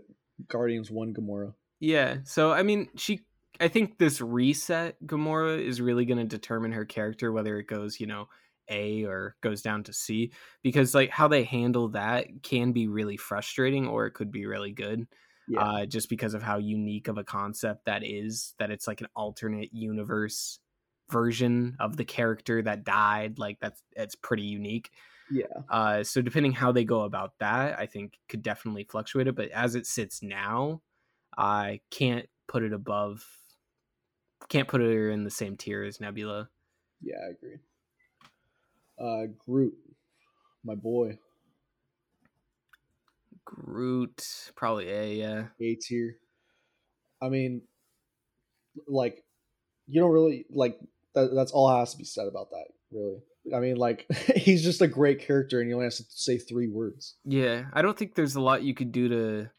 Guardians 0.49 0.91
1 0.91 1.15
Gamora. 1.15 1.55
Yeah. 1.79 2.17
So 2.25 2.51
I 2.51 2.65
mean, 2.65 2.89
she 2.97 3.21
I 3.61 3.69
think 3.69 3.99
this 3.99 4.21
reset 4.21 4.97
Gamora 5.07 5.61
is 5.61 5.81
really 5.81 6.05
going 6.05 6.19
to 6.19 6.25
determine 6.25 6.73
her 6.73 6.85
character 6.85 7.33
whether 7.33 7.59
it 7.59 7.67
goes, 7.67 8.01
you 8.01 8.07
know, 8.07 8.29
A 8.69 9.05
or 9.05 9.37
goes 9.43 9.63
down 9.63 9.85
to 9.85 9.93
C 9.93 10.33
because 10.63 10.95
like 10.95 11.11
how 11.11 11.29
they 11.29 11.45
handle 11.45 11.89
that 11.91 12.43
can 12.43 12.73
be 12.73 12.89
really 12.89 13.17
frustrating 13.17 13.87
or 13.87 14.07
it 14.07 14.13
could 14.13 14.33
be 14.33 14.47
really 14.47 14.73
good. 14.73 15.07
Yeah. 15.47 15.61
Uh, 15.61 15.87
just 15.87 16.09
because 16.09 16.33
of 16.33 16.43
how 16.43 16.57
unique 16.57 17.07
of 17.07 17.19
a 17.19 17.25
concept 17.25 17.85
that 17.85 18.03
is 18.03 18.55
that 18.59 18.71
it's 18.71 18.89
like 18.89 19.03
an 19.03 19.09
alternate 19.15 19.75
universe 19.75 20.59
version 21.11 21.77
of 21.81 21.97
the 21.97 22.05
character 22.05 22.63
that 22.63 22.85
died 22.85 23.39
like 23.39 23.59
that's 23.61 23.83
it's 23.95 24.15
pretty 24.15 24.43
unique 24.43 24.91
yeah 25.31 25.45
uh 25.69 26.03
so 26.03 26.23
depending 26.23 26.53
how 26.53 26.73
they 26.73 26.85
go 26.85 27.03
about 27.03 27.33
that 27.41 27.79
i 27.79 27.87
think 27.87 28.19
could 28.29 28.43
definitely 28.43 28.85
fluctuate 28.85 29.27
it 29.27 29.35
but 29.35 29.51
as 29.51 29.75
it 29.75 29.87
sits 29.87 30.23
now 30.23 30.81
i 31.37 31.79
can't 31.91 32.27
put 32.49 32.63
it 32.63 32.73
above 32.73 33.23
can't 34.49 34.69
put 34.69 34.81
her 34.81 35.11
in 35.11 35.25
the 35.25 35.31
same 35.31 35.57
tier 35.57 35.83
as 35.83 36.01
nebula. 36.01 36.49
Yeah 37.03 37.17
i 37.27 37.31
agree. 37.31 37.59
Uh 38.99 39.33
groot 39.45 39.75
my 40.65 40.75
boy. 40.75 41.19
Groot 43.45 44.51
probably 44.55 44.91
a 44.91 45.15
yeah. 45.15 45.45
A 45.61 45.75
tier. 45.75 46.17
I 47.23 47.29
mean 47.29 47.63
like 48.89 49.23
you 49.87 50.01
don't 50.01 50.13
really 50.13 50.47
like 50.51 50.79
that, 51.15 51.35
that's 51.35 51.53
all 51.53 51.69
has 51.77 51.93
to 51.93 51.99
be 51.99 52.05
said 52.05 52.27
about 52.27 52.51
that 52.51 52.67
really. 52.91 53.21
I 53.55 53.61
mean 53.61 53.77
like 53.77 54.07
he's 54.37 54.63
just 54.63 54.81
a 54.83 54.89
great 54.89 55.21
character 55.21 55.61
and 55.61 55.69
he 55.69 55.75
only 55.75 55.87
has 55.87 55.99
to 55.99 56.05
say 56.09 56.39
three 56.39 56.69
words. 56.69 57.17
Yeah 57.25 57.65
i 57.73 57.83
don't 57.83 57.97
think 57.97 58.15
there's 58.15 58.37
a 58.37 58.41
lot 58.41 58.63
you 58.63 58.75
could 58.75 58.93
do 58.93 59.09
to 59.09 59.51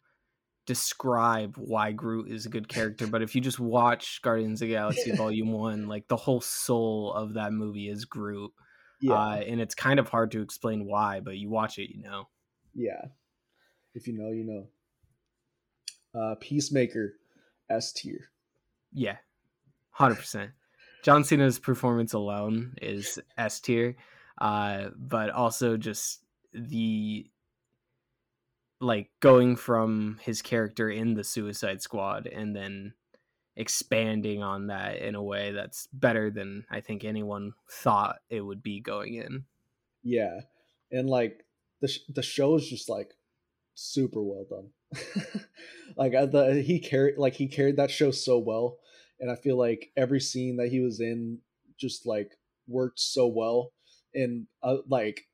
describe 0.66 1.56
why 1.58 1.92
groot 1.92 2.32
is 2.32 2.46
a 2.46 2.50
good 2.50 2.68
character 2.68 3.06
but 3.08 3.22
if 3.22 3.36
you 3.36 3.42
just 3.42 3.60
watch 3.60 4.22
guardians 4.22 4.62
of 4.62 4.70
galaxy 4.70 5.12
volume 5.16 5.52
one 5.52 5.88
like 5.88 6.08
the 6.08 6.16
whole 6.16 6.42
soul 6.42 7.14
of 7.14 7.34
that 7.34 7.54
movie 7.54 7.90
is 7.90 8.06
groot 8.06 8.52
yeah. 9.02 9.14
Uh, 9.14 9.36
and 9.36 9.62
it's 9.62 9.76
kind 9.76 10.00
of 10.00 10.10
hard 10.10 10.32
to 10.32 10.42
explain 10.42 10.86
why 10.86 11.20
but 11.20 11.38
you 11.38 11.50
watch 11.50 11.78
it 11.78 11.94
you 11.94 12.02
know. 12.02 12.28
Yeah. 12.74 13.02
If 13.94 14.08
you 14.08 14.18
know 14.18 14.32
you 14.32 14.44
know. 14.46 14.68
Uh 16.20 16.36
peacemaker 16.40 17.16
s 17.70 17.92
tier. 17.92 18.30
Yeah. 18.94 19.18
100% 20.00 20.52
John 21.04 21.24
Cena's 21.24 21.60
performance 21.60 22.14
alone 22.14 22.74
is 22.82 23.22
S 23.38 23.60
tier, 23.60 23.96
uh, 24.42 24.90
but 24.98 25.30
also 25.30 25.78
just 25.78 26.24
the 26.52 27.30
like 28.86 29.10
going 29.20 29.56
from 29.56 30.20
his 30.22 30.42
character 30.42 30.90
in 30.90 31.14
the 31.14 31.24
Suicide 31.24 31.82
Squad 31.82 32.28
and 32.28 32.56
then 32.56 32.94
expanding 33.56 34.44
on 34.44 34.68
that 34.68 34.98
in 34.98 35.16
a 35.16 35.24
way 35.24 35.52
that's 35.52 35.88
better 35.94 36.30
than 36.30 36.66
I 36.70 36.82
think 36.82 37.04
anyone 37.04 37.54
thought 37.70 38.18
it 38.30 38.42
would 38.42 38.62
be 38.62 38.80
going 38.80 39.16
in. 39.16 39.46
Yeah, 40.04 40.42
and 40.92 41.10
like 41.10 41.46
the 41.82 41.88
sh- 41.88 42.06
the 42.10 42.22
show 42.22 42.56
is 42.56 42.68
just 42.68 42.90
like 42.90 43.14
super 43.74 44.22
well 44.22 44.46
done. 44.50 44.70
like 45.98 46.12
the 46.12 46.64
he 46.66 46.80
carried 46.80 47.18
like 47.18 47.34
he 47.34 47.48
carried 47.48 47.78
that 47.78 47.92
show 47.92 48.12
so 48.12 48.38
well 48.38 48.78
and 49.20 49.32
I 49.32 49.36
feel 49.36 49.58
like 49.58 49.92
every 49.96 50.20
scene 50.20 50.58
that 50.58 50.70
he 50.70 50.80
was 50.80 51.00
in 51.00 51.40
just 51.80 52.06
like 52.06 52.38
worked 52.68 53.00
so 53.00 53.28
well, 53.28 53.72
and 54.14 54.48
uh, 54.64 54.78
like 54.88 55.28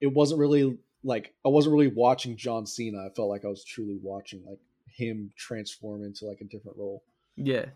it 0.00 0.12
wasn't 0.12 0.40
really 0.40 0.78
like 1.04 1.34
I 1.44 1.50
wasn't 1.50 1.74
really 1.74 1.88
watching 1.88 2.36
John 2.36 2.66
Cena. 2.66 3.06
I 3.06 3.10
felt 3.10 3.30
like 3.30 3.44
I 3.44 3.48
was 3.48 3.64
truly 3.64 3.98
watching 4.02 4.44
like 4.46 4.60
him 4.88 5.32
transform 5.36 6.02
into 6.04 6.26
like 6.26 6.40
a 6.40 6.44
different 6.44 6.78
role. 6.78 7.04
Yeah. 7.36 7.66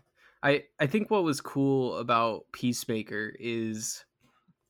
I 0.43 0.65
I 0.79 0.87
think 0.87 1.11
what 1.11 1.23
was 1.23 1.41
cool 1.41 1.97
about 1.97 2.45
Peacemaker 2.53 3.35
is 3.39 4.05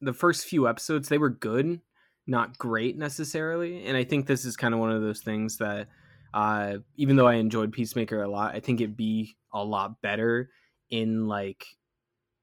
the 0.01 0.13
first 0.13 0.47
few 0.47 0.67
episodes 0.67 1.09
they 1.09 1.19
were 1.19 1.29
good, 1.29 1.81
not 2.27 2.57
great 2.57 2.97
necessarily, 2.97 3.85
and 3.85 3.97
I 3.97 4.03
think 4.05 4.27
this 4.27 4.45
is 4.45 4.57
kind 4.57 4.73
of 4.73 4.79
one 4.79 4.91
of 4.91 5.01
those 5.01 5.21
things 5.21 5.57
that 5.59 5.89
Uh, 6.33 6.79
even 6.97 7.15
though 7.17 7.27
I 7.27 7.35
enjoyed 7.35 7.73
Peacemaker 7.73 8.21
a 8.23 8.29
lot, 8.29 8.55
I 8.55 8.59
think 8.61 8.81
it'd 8.81 8.97
be 8.97 9.37
a 9.53 9.63
lot 9.65 10.01
better 10.01 10.51
in 10.91 11.27
like 11.27 11.65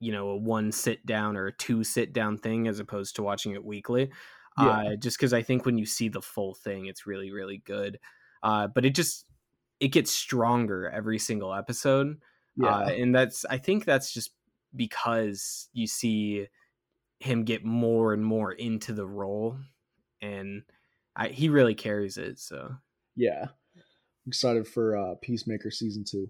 you 0.00 0.12
know 0.12 0.30
a 0.30 0.36
one 0.36 0.72
sit 0.72 1.06
down 1.06 1.36
or 1.36 1.46
a 1.48 1.56
two 1.56 1.84
sit 1.84 2.12
down 2.12 2.38
thing 2.38 2.68
as 2.68 2.80
opposed 2.80 3.16
to 3.16 3.22
watching 3.22 3.52
it 3.54 3.64
weekly. 3.64 4.10
Yeah. 4.58 4.68
Uh, 4.68 4.96
just 4.96 5.18
because 5.18 5.32
I 5.32 5.42
think 5.42 5.66
when 5.66 5.76
you 5.78 5.86
see 5.86 6.08
the 6.08 6.22
full 6.22 6.54
thing, 6.54 6.86
it's 6.86 7.06
really 7.06 7.30
really 7.30 7.58
good. 7.64 7.98
Uh, 8.42 8.66
but 8.68 8.84
it 8.84 8.94
just 8.94 9.26
it 9.80 9.88
gets 9.88 10.10
stronger 10.10 10.88
every 10.88 11.18
single 11.18 11.52
episode, 11.54 12.16
Yeah. 12.56 12.68
uh, 12.76 12.88
and 12.88 13.14
that's 13.14 13.44
I 13.44 13.58
think 13.58 13.84
that's 13.84 14.12
just 14.12 14.30
because 14.74 15.68
you 15.72 15.86
see 15.86 16.46
him 17.20 17.44
get 17.44 17.64
more 17.64 18.12
and 18.12 18.24
more 18.24 18.52
into 18.52 18.92
the 18.92 19.06
role, 19.06 19.58
and 20.22 20.62
I, 21.14 21.28
he 21.28 21.48
really 21.48 21.74
carries 21.74 22.16
it. 22.18 22.38
So 22.38 22.74
yeah. 23.14 23.46
I'm 23.74 24.28
excited 24.30 24.66
for 24.66 24.96
uh, 24.96 25.14
Peacemaker 25.22 25.70
season 25.70 26.04
two. 26.04 26.28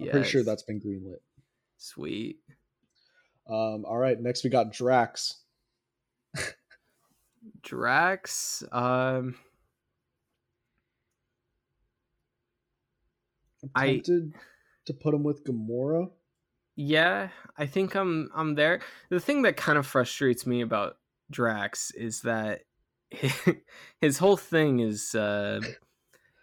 I'm 0.00 0.08
pretty 0.10 0.28
sure 0.28 0.42
that's 0.42 0.62
been 0.64 0.80
greenlit. 0.80 1.20
sweet. 1.76 2.40
Um, 3.48 3.84
all 3.86 3.96
right, 3.96 4.20
next 4.20 4.44
we 4.44 4.50
got 4.50 4.72
Drax. 4.72 5.42
Drax. 7.68 8.62
Um, 8.72 9.34
I'm 13.62 13.70
I- 13.74 13.86
tempted 13.94 14.34
to 14.86 14.94
put 14.94 15.12
him 15.14 15.22
with 15.22 15.44
Gamora. 15.44 16.10
yeah, 16.76 17.28
I 17.58 17.66
think 17.66 17.94
I'm 17.94 18.30
I'm 18.34 18.54
there. 18.54 18.80
The 19.10 19.20
thing 19.20 19.42
that 19.42 19.56
kind 19.56 19.76
of 19.78 19.86
frustrates 19.86 20.46
me 20.46 20.62
about 20.62 20.96
Drax 21.30 21.90
is 21.90 22.22
that 22.22 22.62
his 24.00 24.16
whole 24.18 24.36
thing 24.38 24.80
is 24.80 25.14
uh 25.14 25.60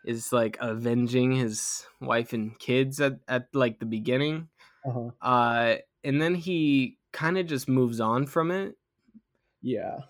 is 0.05 0.31
like 0.31 0.57
avenging 0.61 1.31
his 1.31 1.87
wife 1.99 2.33
and 2.33 2.57
kids 2.59 3.01
at, 3.01 3.13
at 3.27 3.47
like 3.53 3.79
the 3.79 3.85
beginning. 3.87 4.49
Uh-huh. 4.85 5.09
Uh 5.21 5.77
and 6.03 6.21
then 6.21 6.35
he 6.35 6.99
kind 7.11 7.37
of 7.39 7.47
just 7.47 7.67
moves 7.67 7.99
on 7.99 8.27
from 8.27 8.51
it 8.51 8.75
Yeah. 9.61 10.01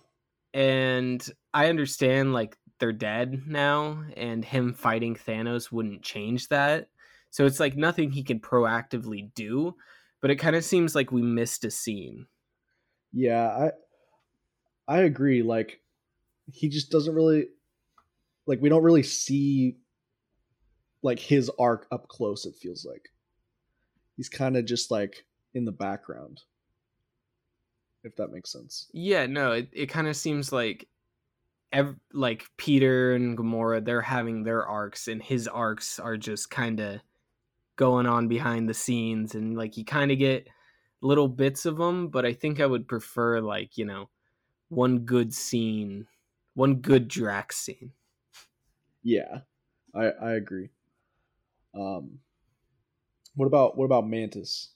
And 0.55 1.23
I 1.53 1.67
understand 1.67 2.31
like 2.31 2.57
they're 2.79 2.93
dead 2.93 3.43
now, 3.45 4.05
and 4.15 4.43
him 4.43 4.73
fighting 4.73 5.15
Thanos 5.15 5.69
wouldn't 5.69 6.01
change 6.01 6.47
that. 6.47 6.87
So 7.29 7.45
it's 7.45 7.59
like 7.59 7.75
nothing 7.75 8.09
he 8.09 8.23
can 8.23 8.39
proactively 8.39 9.33
do, 9.35 9.75
but 10.21 10.31
it 10.31 10.37
kind 10.37 10.55
of 10.55 10.63
seems 10.63 10.95
like 10.95 11.11
we 11.11 11.21
missed 11.21 11.65
a 11.65 11.71
scene. 11.71 12.27
Yeah, 13.11 13.47
I 13.47 13.71
I 14.87 15.01
agree. 15.01 15.43
Like 15.43 15.81
he 16.49 16.69
just 16.69 16.89
doesn't 16.89 17.13
really 17.13 17.47
like 18.45 18.61
we 18.61 18.69
don't 18.69 18.83
really 18.83 19.03
see 19.03 19.75
like 21.03 21.19
his 21.19 21.51
arc 21.59 21.85
up 21.91 22.07
close, 22.07 22.45
it 22.45 22.55
feels 22.55 22.85
like. 22.85 23.09
He's 24.15 24.29
kind 24.29 24.55
of 24.55 24.63
just 24.63 24.89
like 24.89 25.25
in 25.53 25.65
the 25.65 25.73
background. 25.73 26.43
If 28.05 28.15
that 28.17 28.31
makes 28.31 28.51
sense. 28.51 28.87
Yeah, 28.93 29.25
no, 29.25 29.51
it, 29.53 29.69
it 29.73 29.87
kind 29.87 30.07
of 30.07 30.15
seems 30.15 30.53
like 30.53 30.87
ev- 31.73 31.99
like 32.13 32.45
Peter 32.55 33.15
and 33.15 33.35
Gamora, 33.35 33.83
they're 33.83 34.01
having 34.01 34.43
their 34.43 34.65
arcs, 34.65 35.07
and 35.07 35.23
his 35.23 35.47
arcs 35.47 35.97
are 35.97 36.15
just 36.15 36.51
kind 36.51 36.79
of 36.79 37.01
going 37.77 38.05
on 38.05 38.27
behind 38.27 38.69
the 38.69 38.75
scenes, 38.75 39.33
and 39.33 39.57
like 39.57 39.75
you 39.75 39.83
kind 39.83 40.11
of 40.11 40.19
get 40.19 40.47
little 41.01 41.27
bits 41.27 41.65
of 41.65 41.77
them. 41.77 42.09
But 42.09 42.25
I 42.25 42.33
think 42.33 42.59
I 42.59 42.67
would 42.67 42.87
prefer 42.87 43.41
like 43.41 43.75
you 43.75 43.85
know 43.85 44.11
one 44.69 44.99
good 44.99 45.33
scene, 45.33 46.05
one 46.53 46.75
good 46.75 47.07
Drax 47.07 47.57
scene. 47.57 47.91
Yeah. 49.01 49.41
I 49.95 50.05
I 50.09 50.31
agree. 50.33 50.69
Um 51.73 52.19
what 53.33 53.47
about 53.47 53.77
what 53.77 53.85
about 53.85 54.07
Mantis? 54.07 54.74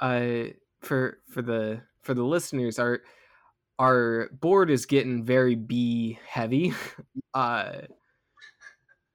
Uh 0.00 0.44
for 0.80 1.18
for 1.28 1.42
the 1.42 1.80
for 2.02 2.14
the 2.14 2.22
listeners 2.22 2.78
our 2.78 3.00
our 3.78 4.28
board 4.32 4.70
is 4.70 4.86
getting 4.86 5.24
very 5.24 5.54
b 5.54 6.18
heavy. 6.26 6.72
Uh 7.34 7.82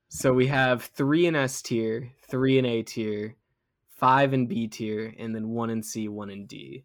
so 0.10 0.34
we 0.34 0.47
have 0.47 0.82
three 0.86 1.27
in 1.27 1.36
s 1.36 1.62
tier 1.62 2.12
three 2.27 2.58
in 2.58 2.65
a 2.65 2.82
tier 2.82 3.36
five 3.91 4.34
in 4.34 4.47
b 4.47 4.67
tier 4.67 5.13
and 5.19 5.36
then 5.36 5.49
one 5.49 5.69
in 5.69 5.84
c 5.84 6.08
one 6.08 6.32
in 6.32 6.47
d. 6.47 6.84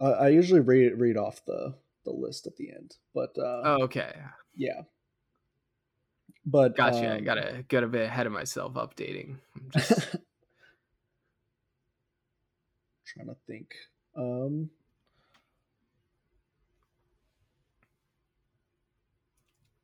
Uh, 0.00 0.10
I 0.10 0.28
usually 0.28 0.60
read 0.60 0.98
read 0.98 1.16
off 1.16 1.44
the 1.44 1.74
the 2.04 2.12
list 2.12 2.46
at 2.46 2.56
the 2.56 2.70
end, 2.70 2.96
but 3.14 3.36
uh 3.38 3.60
oh 3.64 3.82
okay. 3.82 4.14
yeah. 4.54 4.82
But 6.46 6.76
gotcha 6.76 7.10
i 7.10 7.16
um, 7.16 7.24
gotta 7.24 7.64
got 7.68 7.82
a 7.84 7.88
bit 7.88 8.02
ahead 8.02 8.26
of 8.26 8.32
myself 8.32 8.74
updating 8.74 9.38
I'm 9.56 9.70
just 9.72 10.06
trying 13.06 13.26
to 13.28 13.36
think. 13.46 13.74
Um, 14.16 14.70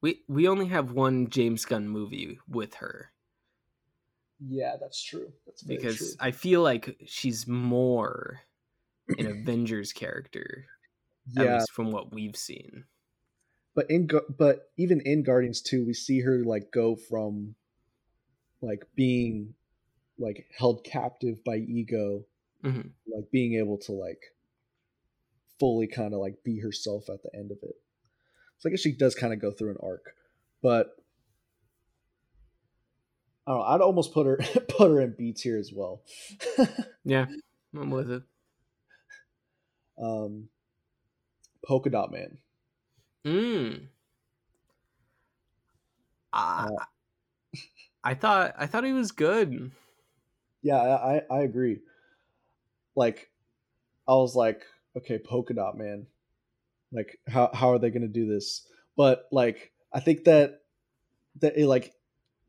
we 0.00 0.22
we 0.28 0.46
only 0.46 0.66
have 0.66 0.92
one 0.92 1.28
james 1.28 1.64
gunn 1.64 1.88
movie 1.88 2.38
with 2.48 2.74
her 2.74 3.12
yeah, 4.48 4.76
that's 4.80 5.02
true. 5.02 5.32
That's 5.46 5.62
because 5.62 5.98
true. 5.98 6.06
I 6.20 6.30
feel 6.30 6.62
like 6.62 6.96
she's 7.06 7.46
more 7.46 8.40
an 9.18 9.26
Avengers 9.26 9.92
character, 9.92 10.66
at 11.38 11.44
yeah, 11.44 11.54
least 11.54 11.70
from 11.72 11.92
what 11.92 12.12
we've 12.12 12.36
seen. 12.36 12.84
But 13.74 13.90
in 13.90 14.08
but 14.38 14.70
even 14.76 15.00
in 15.04 15.22
Guardians 15.22 15.60
2, 15.62 15.84
we 15.86 15.94
see 15.94 16.20
her 16.20 16.44
like 16.44 16.70
go 16.72 16.96
from 16.96 17.54
like 18.60 18.86
being 18.94 19.54
like 20.18 20.46
held 20.56 20.84
captive 20.84 21.42
by 21.44 21.56
ego, 21.56 22.24
Mhm. 22.64 22.90
like 23.12 23.30
being 23.30 23.54
able 23.54 23.78
to 23.78 23.92
like 23.92 24.22
fully 25.58 25.86
kind 25.86 26.12
of 26.14 26.20
like 26.20 26.42
be 26.44 26.60
herself 26.60 27.08
at 27.08 27.22
the 27.22 27.30
end 27.34 27.50
of 27.50 27.58
it. 27.62 27.76
So 28.58 28.68
I 28.68 28.70
guess 28.70 28.80
she 28.80 28.92
does 28.92 29.14
kind 29.14 29.32
of 29.32 29.40
go 29.40 29.50
through 29.50 29.70
an 29.70 29.78
arc, 29.82 30.14
but 30.62 30.96
I 33.46 33.50
don't 33.52 33.58
know. 33.60 33.64
I'd 33.66 33.80
almost 33.80 34.12
put 34.12 34.26
her 34.26 34.36
put 34.68 34.90
her 34.90 35.00
in 35.00 35.14
B 35.18 35.32
tier 35.32 35.58
as 35.58 35.72
well. 35.72 36.02
Yeah, 37.04 37.26
I'm 37.74 37.90
with 37.90 38.10
it. 38.12 38.22
um, 39.98 40.48
Polka 41.66 41.90
Dot 41.90 42.12
Man. 42.12 42.38
Mm. 43.24 43.88
I, 46.32 46.68
Uh, 46.68 46.84
I 48.04 48.14
thought 48.14 48.54
I 48.56 48.66
thought 48.66 48.84
he 48.84 48.92
was 48.92 49.10
good. 49.12 49.72
Yeah, 50.62 50.76
I, 50.76 51.16
I 51.16 51.22
I 51.30 51.40
agree. 51.42 51.80
Like, 52.94 53.30
I 54.08 54.12
was 54.14 54.36
like, 54.36 54.64
okay, 54.96 55.18
polka 55.18 55.54
dot 55.54 55.76
man. 55.78 56.06
Like, 56.92 57.18
how 57.28 57.50
how 57.54 57.70
are 57.72 57.78
they 57.78 57.90
gonna 57.90 58.08
do 58.08 58.26
this? 58.26 58.66
But 58.96 59.26
like, 59.32 59.72
I 59.92 60.00
think 60.00 60.24
that 60.24 60.62
that 61.40 61.56
it, 61.56 61.66
like 61.66 61.94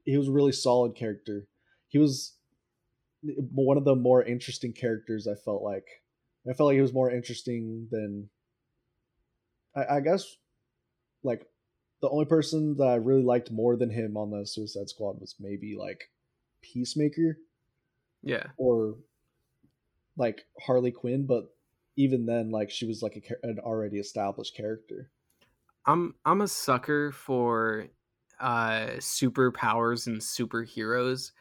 he 0.05 0.17
was 0.17 0.29
a 0.29 0.33
really 0.33 0.51
solid 0.53 0.95
character. 0.95 1.47
He 1.89 1.99
was 1.99 2.35
one 3.23 3.77
of 3.77 3.85
the 3.85 3.95
more 3.95 4.23
interesting 4.23 4.73
characters. 4.73 5.27
I 5.27 5.35
felt 5.35 5.63
like 5.63 5.87
I 6.49 6.53
felt 6.53 6.67
like 6.67 6.75
he 6.75 6.81
was 6.81 6.93
more 6.93 7.11
interesting 7.11 7.87
than 7.91 8.29
I, 9.75 9.97
I 9.97 9.99
guess 10.01 10.37
like 11.23 11.49
the 12.01 12.09
only 12.09 12.25
person 12.25 12.77
that 12.77 12.87
I 12.87 12.95
really 12.95 13.23
liked 13.23 13.51
more 13.51 13.75
than 13.77 13.89
him 13.91 14.17
on 14.17 14.31
the 14.31 14.45
Suicide 14.45 14.89
Squad 14.89 15.19
was 15.21 15.35
maybe 15.39 15.75
like 15.75 16.11
Peacemaker 16.61 17.37
Yeah, 18.21 18.53
or 18.57 18.97
like 20.17 20.47
Harley 20.59 20.91
Quinn, 20.91 21.25
but 21.25 21.55
even 21.95 22.25
then, 22.25 22.49
like 22.51 22.69
she 22.71 22.85
was 22.85 23.01
like 23.01 23.15
a, 23.15 23.47
an 23.47 23.59
already 23.59 23.99
established 23.99 24.55
character. 24.55 25.11
I'm 25.85 26.15
I'm 26.25 26.41
a 26.41 26.47
sucker 26.47 27.11
for 27.11 27.87
uh 28.39 28.97
superpowers 28.97 30.07
and 30.07 30.17
superheroes 30.19 31.31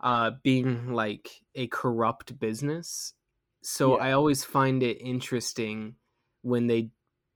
uh 0.00 0.32
being 0.42 0.92
like 0.94 1.44
a 1.54 1.68
corrupt 1.68 2.38
business. 2.38 3.14
So 3.62 3.94
Yeah. 3.94 3.98
I 3.98 4.12
always 4.12 4.44
find 4.44 4.82
it 4.82 4.98
interesting 5.00 5.96
when 6.42 6.68
they 6.68 6.92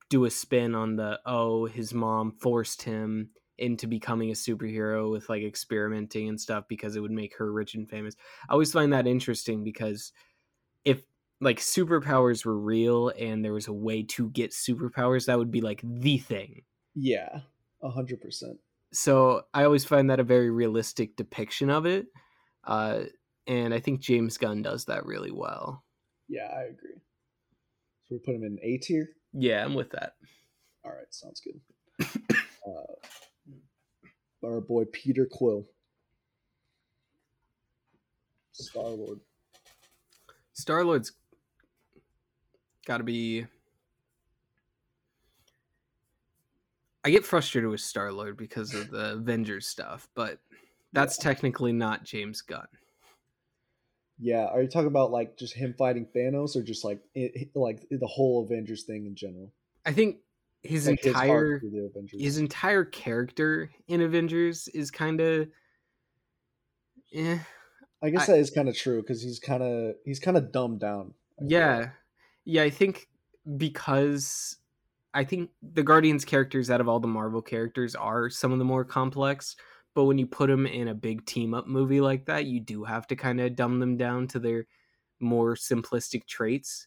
do 0.08 0.24
a 0.24 0.30
spin 0.30 0.74
on 0.74 0.96
the 0.96 1.18
oh 1.26 1.66
his 1.66 1.92
mom 1.92 2.32
forced 2.32 2.82
him 2.82 3.30
into 3.58 3.86
becoming 3.86 4.30
a 4.30 4.34
superhero 4.34 5.10
with 5.10 5.28
like 5.28 5.42
experimenting 5.42 6.28
and 6.28 6.40
stuff 6.40 6.64
because 6.68 6.94
it 6.94 7.00
would 7.00 7.10
make 7.10 7.36
her 7.36 7.52
rich 7.52 7.74
and 7.74 7.88
famous. 7.88 8.14
I 8.48 8.52
always 8.52 8.72
find 8.72 8.92
that 8.92 9.06
interesting 9.06 9.64
because 9.64 10.12
if 10.84 11.02
like 11.40 11.58
superpowers 11.58 12.44
were 12.44 12.58
real 12.58 13.10
and 13.18 13.44
there 13.44 13.52
was 13.52 13.68
a 13.68 13.72
way 13.72 14.02
to 14.02 14.30
get 14.30 14.50
superpowers, 14.50 15.26
that 15.26 15.38
would 15.38 15.50
be 15.50 15.60
like 15.60 15.80
the 15.82 16.18
thing. 16.18 16.62
Yeah, 16.94 17.40
a 17.82 17.90
hundred 17.90 18.20
percent. 18.20 18.58
So 18.92 19.42
I 19.52 19.64
always 19.64 19.84
find 19.84 20.10
that 20.10 20.20
a 20.20 20.24
very 20.24 20.50
realistic 20.50 21.16
depiction 21.16 21.70
of 21.70 21.86
it. 21.86 22.06
Uh, 22.64 23.04
and 23.46 23.72
I 23.72 23.80
think 23.80 24.00
James 24.00 24.38
Gunn 24.38 24.62
does 24.62 24.86
that 24.86 25.06
really 25.06 25.30
well. 25.30 25.84
Yeah, 26.28 26.50
I 26.54 26.62
agree. 26.62 27.00
So 28.04 28.14
we 28.14 28.18
put 28.18 28.34
him 28.34 28.44
in 28.44 28.58
A 28.62 28.78
tier. 28.78 29.08
Yeah, 29.38 29.62
I'm 29.64 29.74
with 29.74 29.90
that. 29.90 30.14
All 30.82 30.92
right, 30.92 31.12
sounds 31.12 31.40
good. 31.40 31.60
uh, 32.66 32.94
our 34.46 34.62
boy 34.62 34.84
Peter 34.92 35.28
Quill, 35.30 35.66
Star 38.52 38.88
Lord. 38.88 39.20
Star 40.54 40.84
Lord's 40.84 41.12
got 42.86 42.98
to 42.98 43.04
be. 43.04 43.46
I 47.04 47.10
get 47.10 47.26
frustrated 47.26 47.70
with 47.70 47.80
Star 47.80 48.10
Lord 48.10 48.38
because 48.38 48.74
of 48.74 48.90
the 48.90 49.12
Avengers 49.12 49.66
stuff, 49.66 50.08
but 50.14 50.38
that's 50.94 51.18
technically 51.18 51.72
not 51.72 52.04
James 52.04 52.40
Gunn. 52.40 52.66
Yeah, 54.18 54.46
are 54.46 54.62
you 54.62 54.68
talking 54.68 54.86
about 54.88 55.10
like 55.10 55.36
just 55.36 55.54
him 55.54 55.74
fighting 55.76 56.06
Thanos, 56.14 56.56
or 56.56 56.62
just 56.62 56.84
like 56.84 57.00
it, 57.14 57.50
like 57.54 57.86
the 57.90 58.06
whole 58.06 58.44
Avengers 58.44 58.84
thing 58.84 59.06
in 59.06 59.14
general? 59.14 59.52
I 59.84 59.92
think 59.92 60.18
his 60.62 60.86
Like 60.88 61.04
entire 61.04 61.56
Avengers. 61.56 62.20
his 62.20 62.38
entire 62.38 62.84
character 62.84 63.70
in 63.88 64.00
Avengers 64.00 64.68
is 64.68 64.90
kind 64.90 65.20
of, 65.20 65.48
eh. 67.12 67.38
I 68.02 68.10
guess 68.10 68.28
I- 68.28 68.32
that 68.32 68.38
is 68.38 68.50
kind 68.50 68.68
of 68.68 68.76
true 68.76 69.00
because 69.02 69.22
he's 69.22 69.38
kind 69.38 69.62
of 69.62 69.94
he's 70.04 70.18
kind 70.20 70.36
of 70.36 70.52
dumbed 70.52 70.80
down. 70.80 71.14
I 71.40 71.44
Yeah, 71.48 71.90
yeah. 72.44 72.62
I 72.62 72.70
think 72.70 73.08
because 73.56 74.56
I 75.14 75.24
think 75.24 75.50
the 75.62 75.82
Guardians 75.82 76.24
characters 76.24 76.70
out 76.70 76.80
of 76.80 76.88
all 76.88 77.00
the 77.00 77.06
Marvel 77.06 77.42
characters 77.42 77.94
are 77.94 78.28
some 78.30 78.52
of 78.52 78.58
the 78.58 78.64
more 78.64 78.84
complex. 78.84 79.56
But 79.96 80.04
when 80.04 80.18
you 80.18 80.26
put 80.26 80.48
them 80.48 80.66
in 80.66 80.88
a 80.88 80.94
big 80.94 81.24
team 81.24 81.54
up 81.54 81.66
movie 81.66 82.02
like 82.02 82.26
that, 82.26 82.44
you 82.44 82.60
do 82.60 82.84
have 82.84 83.06
to 83.06 83.16
kind 83.16 83.40
of 83.40 83.56
dumb 83.56 83.80
them 83.80 83.96
down 83.96 84.28
to 84.28 84.38
their 84.38 84.66
more 85.20 85.54
simplistic 85.54 86.26
traits. 86.26 86.86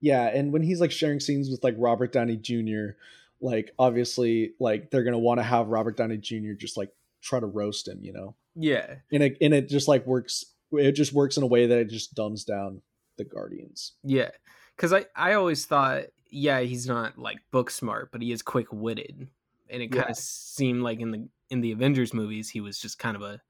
Yeah, 0.00 0.28
and 0.28 0.52
when 0.52 0.62
he's 0.62 0.80
like 0.80 0.92
sharing 0.92 1.18
scenes 1.18 1.50
with 1.50 1.64
like 1.64 1.74
Robert 1.76 2.12
Downey 2.12 2.36
Jr., 2.36 2.96
like 3.40 3.72
obviously 3.80 4.52
like 4.60 4.90
they're 4.92 5.02
gonna 5.02 5.18
want 5.18 5.38
to 5.40 5.44
have 5.44 5.68
Robert 5.68 5.96
Downey 5.96 6.18
Jr. 6.18 6.52
just 6.56 6.76
like 6.76 6.90
try 7.20 7.40
to 7.40 7.46
roast 7.46 7.88
him, 7.88 7.98
you 8.00 8.12
know, 8.12 8.36
Yeah, 8.54 8.94
and 9.12 9.24
it 9.24 9.36
and 9.40 9.52
it 9.52 9.68
just 9.68 9.88
like 9.88 10.06
works. 10.06 10.44
It 10.70 10.92
just 10.92 11.12
works 11.12 11.36
in 11.36 11.42
a 11.42 11.46
way 11.48 11.66
that 11.66 11.78
it 11.78 11.90
just 11.90 12.14
dumbs 12.14 12.44
down 12.44 12.80
the 13.16 13.24
Guardians. 13.24 13.92
yeah. 14.04 14.30
Because 14.76 14.92
I 14.92 15.06
I 15.16 15.34
always 15.34 15.66
thought, 15.66 16.04
yeah, 16.30 16.60
he's 16.60 16.86
not 16.86 17.18
like 17.18 17.38
book 17.50 17.70
smart, 17.70 18.10
but 18.12 18.22
he 18.22 18.30
is 18.32 18.40
quick 18.42 18.68
witted, 18.72 19.28
and 19.68 19.82
it 19.82 19.88
kind 19.92 20.04
Yeah. 20.06 20.10
of 20.12 20.16
seemed 20.16 20.82
like 20.82 21.00
in 21.00 21.10
the 21.10 21.28
in 21.52 21.60
the 21.60 21.70
Avengers 21.70 22.12
movies 22.14 22.48
he 22.48 22.60
was 22.60 22.78
just 22.78 22.98
kind 22.98 23.14
of 23.14 23.22
a 23.22 23.40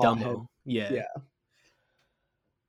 dumbo. 0.00 0.48
Yeah. 0.64 0.92
Yeah. 0.92 1.02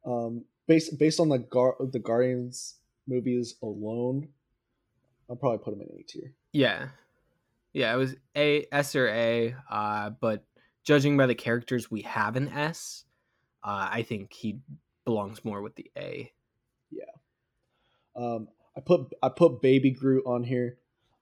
Um, 0.05 0.43
based 0.67 0.99
based 0.99 1.19
on 1.19 1.29
the 1.29 1.39
Gar- 1.39 1.77
the 1.79 1.99
Guardians 1.99 2.75
movies 3.07 3.55
alone, 3.63 4.27
I'll 5.29 5.37
probably 5.37 5.59
put 5.59 5.73
him 5.73 5.81
in 5.81 5.87
A 5.99 6.03
tier. 6.03 6.33
Yeah. 6.51 6.89
Yeah, 7.73 7.93
it 7.93 7.97
was 7.97 8.15
A 8.35 8.65
S 8.71 8.95
or 8.95 9.07
A, 9.07 9.55
uh, 9.71 10.09
but 10.09 10.43
judging 10.83 11.15
by 11.15 11.27
the 11.27 11.35
characters 11.35 11.89
we 11.89 12.01
have 12.01 12.35
in 12.35 12.49
S, 12.49 13.05
uh, 13.63 13.87
I 13.91 14.03
think 14.03 14.33
he 14.33 14.59
belongs 15.05 15.45
more 15.45 15.61
with 15.61 15.75
the 15.75 15.89
A. 15.97 16.31
Yeah. 16.91 17.03
Um, 18.15 18.47
I 18.75 18.81
put 18.81 19.13
I 19.23 19.29
put 19.29 19.61
Baby 19.61 19.91
Groot 19.91 20.23
on 20.25 20.43
here 20.43 20.77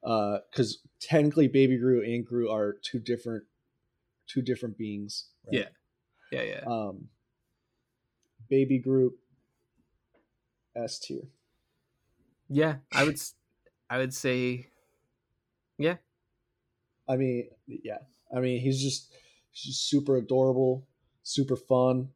because 0.05 0.79
technically 0.99 1.47
Baby 1.47 1.77
Groot 1.77 2.07
and 2.07 2.25
Groot 2.25 2.49
are 2.49 2.73
two 2.73 2.99
different 2.99 3.45
two 4.27 4.41
different 4.41 4.77
beings. 4.77 5.29
Yeah. 5.51 5.69
Yeah, 6.31 6.43
yeah. 6.43 6.63
Um, 6.67 7.09
Baby 8.49 8.79
Groot 8.79 9.19
S 10.75 10.99
tier. 10.99 11.31
Yeah, 12.49 12.77
I 12.93 13.03
would 13.03 13.15
s- 13.15 13.35
I 13.89 13.97
would 13.97 14.13
say 14.13 14.69
yeah. 15.77 15.97
I 17.07 17.15
mean, 17.17 17.49
yeah. 17.67 17.99
I 18.35 18.39
mean, 18.39 18.59
he's 18.61 18.81
just 18.81 19.13
he's 19.51 19.73
just 19.75 19.89
super 19.89 20.17
adorable, 20.17 20.87
super 21.23 21.55
fun, 21.55 22.09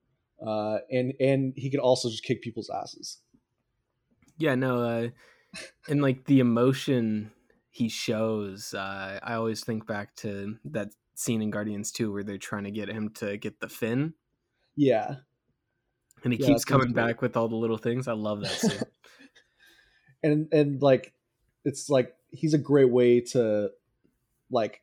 uh, 0.45 0.79
and 0.91 1.13
and 1.19 1.53
he 1.55 1.69
can 1.69 1.79
also 1.79 2.09
just 2.09 2.23
kick 2.23 2.41
people's 2.41 2.69
asses. 2.69 3.21
Yeah, 4.37 4.55
no, 4.55 4.79
uh 4.83 5.09
and 5.89 6.01
like 6.01 6.25
the 6.25 6.39
emotion 6.39 7.31
he 7.69 7.89
shows, 7.89 8.73
uh 8.73 9.19
I 9.23 9.33
always 9.35 9.63
think 9.63 9.87
back 9.87 10.15
to 10.17 10.57
that 10.65 10.89
scene 11.15 11.41
in 11.41 11.49
Guardians 11.51 11.91
2 11.91 12.11
where 12.11 12.23
they're 12.23 12.37
trying 12.37 12.63
to 12.63 12.71
get 12.71 12.89
him 12.89 13.09
to 13.15 13.37
get 13.37 13.59
the 13.59 13.69
fin 13.69 14.13
Yeah, 14.75 15.15
and 16.23 16.33
he 16.33 16.39
Yeah, 16.39 16.47
keeps 16.47 16.65
coming 16.65 16.93
back 16.93 17.21
with 17.21 17.37
all 17.37 17.47
the 17.47 17.55
little 17.55 17.77
things. 17.77 18.07
I 18.07 18.13
love 18.13 18.41
that 18.41 18.51
scene. 18.51 18.79
and 20.23 20.47
and 20.51 20.81
like 20.81 21.13
it's 21.65 21.89
like 21.89 22.15
he's 22.31 22.53
a 22.53 22.59
great 22.59 22.91
way 22.91 23.21
to 23.21 23.71
like 24.51 24.81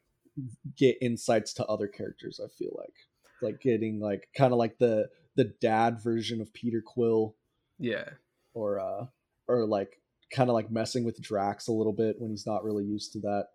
get 0.77 0.97
insights 1.01 1.55
to 1.55 1.67
other 1.67 1.89
characters 1.89 2.41
i 2.45 2.49
feel 2.59 2.73
like 2.77 2.95
like 3.43 3.61
getting 3.61 4.01
like 4.01 4.29
kind 4.37 4.53
of 4.53 4.59
like 4.59 4.79
the 4.79 5.09
the 5.35 5.45
dad 5.61 5.99
version 6.03 6.41
of 6.41 6.53
peter 6.53 6.83
quill 6.85 7.35
yeah. 7.79 8.11
or 8.55 8.79
uh 8.81 9.07
or 9.49 9.67
like 9.67 10.01
kind 10.33 10.51
of 10.51 10.55
like 10.55 10.71
messing 10.71 11.05
with 11.05 11.21
drax 11.21 11.69
a 11.69 11.73
little 11.73 11.93
bit 11.93 12.17
when 12.19 12.31
he's 12.31 12.47
not 12.47 12.65
really 12.65 12.85
used 12.85 13.13
to 13.13 13.21
that. 13.21 13.47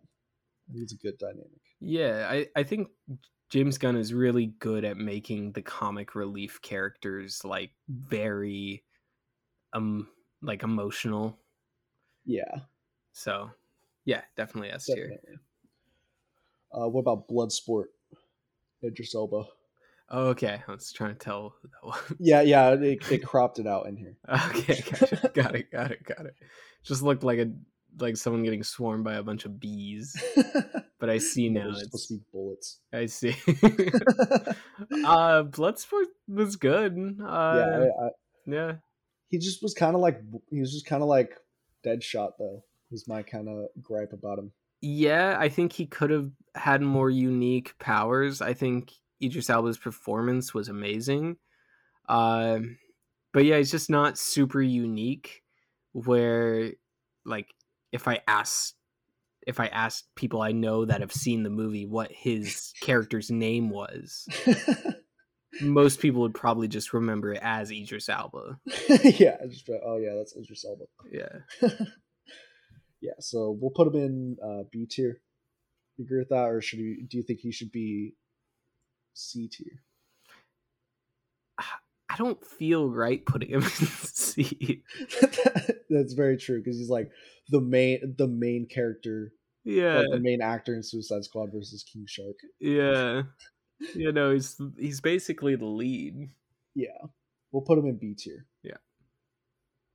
He's 0.74 0.94
a 0.94 0.96
good 0.96 1.18
dynamic. 1.18 1.62
Yeah, 1.80 2.28
I, 2.30 2.48
I 2.56 2.64
think 2.64 2.90
James 3.50 3.78
Gunn 3.78 3.98
is 3.98 4.14
really 4.14 4.48
good 4.60 4.86
at 4.86 4.98
making 4.98 5.52
the 5.52 5.62
comic 5.62 6.16
relief 6.16 6.62
characters 6.62 7.44
like 7.44 7.72
very 7.90 8.84
um 9.74 10.08
like 10.42 10.64
emotional. 10.64 11.38
yeah. 12.26 12.60
So 13.14 13.52
yeah, 14.06 14.22
definitely 14.38 14.72
S 14.72 14.86
tier. 14.86 15.18
uh 16.74 16.88
what 16.88 17.02
about 17.02 17.28
bloodsport? 17.28 17.86
Idris 18.84 19.14
elba 19.14 19.44
Oh, 20.14 20.28
okay, 20.28 20.62
I 20.68 20.72
was 20.72 20.92
trying 20.92 21.14
to 21.14 21.20
tell 21.20 21.56
yeah 22.20 22.42
yeah 22.42 22.72
it, 22.74 23.10
it 23.10 23.24
cropped 23.26 23.60
it 23.60 23.66
out 23.68 23.88
in 23.88 23.96
here 23.96 24.18
Okay, 24.50 24.84
gotcha. 24.92 25.32
got 25.34 25.56
it, 25.56 25.72
got 25.72 25.92
it, 25.92 26.04
got 26.04 26.26
it. 26.26 26.36
Just 26.84 27.02
looked 27.02 27.24
like 27.24 27.40
a 27.40 27.52
like 28.00 28.18
someone 28.18 28.44
getting 28.44 28.64
swarmed 28.64 29.04
by 29.04 29.16
a 29.16 29.24
bunch 29.24 29.46
of 29.46 29.60
bees. 29.60 30.16
But 31.00 31.10
I 31.10 31.18
see 31.18 31.50
now. 31.50 31.64
they're 31.64 31.74
supposed 31.74 31.94
It's, 31.96 32.08
to 32.10 32.14
be 32.14 32.24
bullets 32.32 32.78
I 32.94 33.08
see. 33.08 33.36
uh 35.06 35.44
Bloodsport 35.44 36.06
was 36.28 36.56
good. 36.56 36.94
Uh 37.20 37.54
yeah 37.58 37.78
I, 37.80 38.06
I, 38.06 38.10
yeah. 38.46 38.74
he 39.30 39.38
just 39.40 39.64
was 39.64 39.74
kind 39.74 39.96
of 39.96 40.02
like 40.02 40.22
he 40.52 40.60
was 40.60 40.72
just 40.72 40.86
kind 40.86 41.02
of 41.02 41.10
like 41.10 41.32
Deadshot 41.86 42.34
though. 42.38 42.64
Was 42.92 43.08
my 43.08 43.24
kind 43.24 43.48
of 43.50 43.66
gripe 43.82 44.14
about 44.14 44.38
him. 44.40 44.52
Yeah, 44.82 45.38
I 45.40 45.50
think 45.50 45.74
he 45.74 45.86
could 45.86 46.10
have 46.12 46.30
had 46.56 46.82
more 46.82 47.10
unique 47.10 47.74
powers. 47.80 48.42
I 48.42 48.54
think 48.54 48.92
Idris 49.22 49.50
Elba's 49.50 49.78
performance 49.78 50.54
was 50.54 50.68
amazing. 50.68 51.38
Um, 52.10 52.78
but 53.34 53.46
yeah, 53.46 53.56
it's 53.56 53.72
just 53.72 53.90
not 53.90 54.18
super 54.18 54.62
unique. 54.62 55.44
Where, 55.94 56.72
like, 57.26 57.48
if 57.92 58.08
I 58.08 58.22
ask 58.28 58.74
if 59.46 59.60
I 59.60 59.68
asked 59.68 60.06
people 60.16 60.42
I 60.42 60.52
know 60.52 60.86
that 60.86 61.02
have 61.02 61.12
seen 61.12 61.44
the 61.44 61.50
movie 61.50 61.86
what 61.86 62.12
his 62.12 62.74
character's 62.82 63.32
name 63.32 63.70
was, 63.70 64.28
most 65.62 66.00
people 66.00 66.22
would 66.22 66.34
probably 66.34 66.68
just 66.68 66.94
remember 66.94 67.34
it 67.34 67.40
as 67.42 67.72
Idris 67.72 68.08
Elba. 68.08 68.60
yeah, 69.04 69.38
just 69.50 69.70
oh 69.70 69.98
yeah, 69.98 70.14
that's 70.16 70.36
Idris 70.36 70.66
Elba. 70.66 70.86
Yeah. 71.12 71.70
Yeah, 73.02 73.14
so 73.20 73.58
we'll 73.60 73.72
put 73.72 73.88
him 73.88 73.96
in 73.96 74.38
uh, 74.44 74.64
B 74.72 74.86
tier. 74.90 75.22
You 75.98 76.06
agree 76.06 76.20
with 76.20 76.30
that, 76.30 76.50
or 76.50 76.62
should 76.62 76.80
he? 76.80 77.04
Do 77.10 77.18
you 77.18 77.24
think 77.24 77.40
he 77.40 77.52
should 77.52 77.72
be 77.72 78.14
C 79.14 79.48
tier? 79.48 79.84
I 81.60 82.18
don't 82.18 82.44
feel 82.46 82.90
right 82.90 83.26
putting 83.26 83.50
him 83.50 83.62
in 83.64 83.70
C. 83.70 84.84
That's 85.90 86.14
very 86.14 86.38
true 86.38 86.60
because 86.60 86.78
he's 86.78 86.90
like 86.90 87.10
the 87.50 87.62
main 87.62 88.16
the 88.18 88.28
main 88.28 88.68
character, 88.68 89.32
Yeah. 89.64 90.00
like 90.00 90.08
the 90.12 90.20
main 90.20 90.42
actor 90.42 90.76
in 90.76 90.84
Suicide 90.84 91.24
Squad 91.24 91.52
versus 91.54 91.84
King 91.84 92.06
Shark. 92.08 92.36
Yeah. 92.60 93.24
You 93.96 94.12
know, 94.12 94.32
he's 94.32 94.62
he's 94.78 95.02
basically 95.02 95.56
the 95.56 95.66
lead. 95.66 96.30
Yeah, 96.76 97.00
we'll 97.52 97.64
put 97.64 97.80
him 97.80 97.88
in 97.88 97.98
B 97.98 98.14
tier. 98.14 98.46
Yeah. 98.62 98.78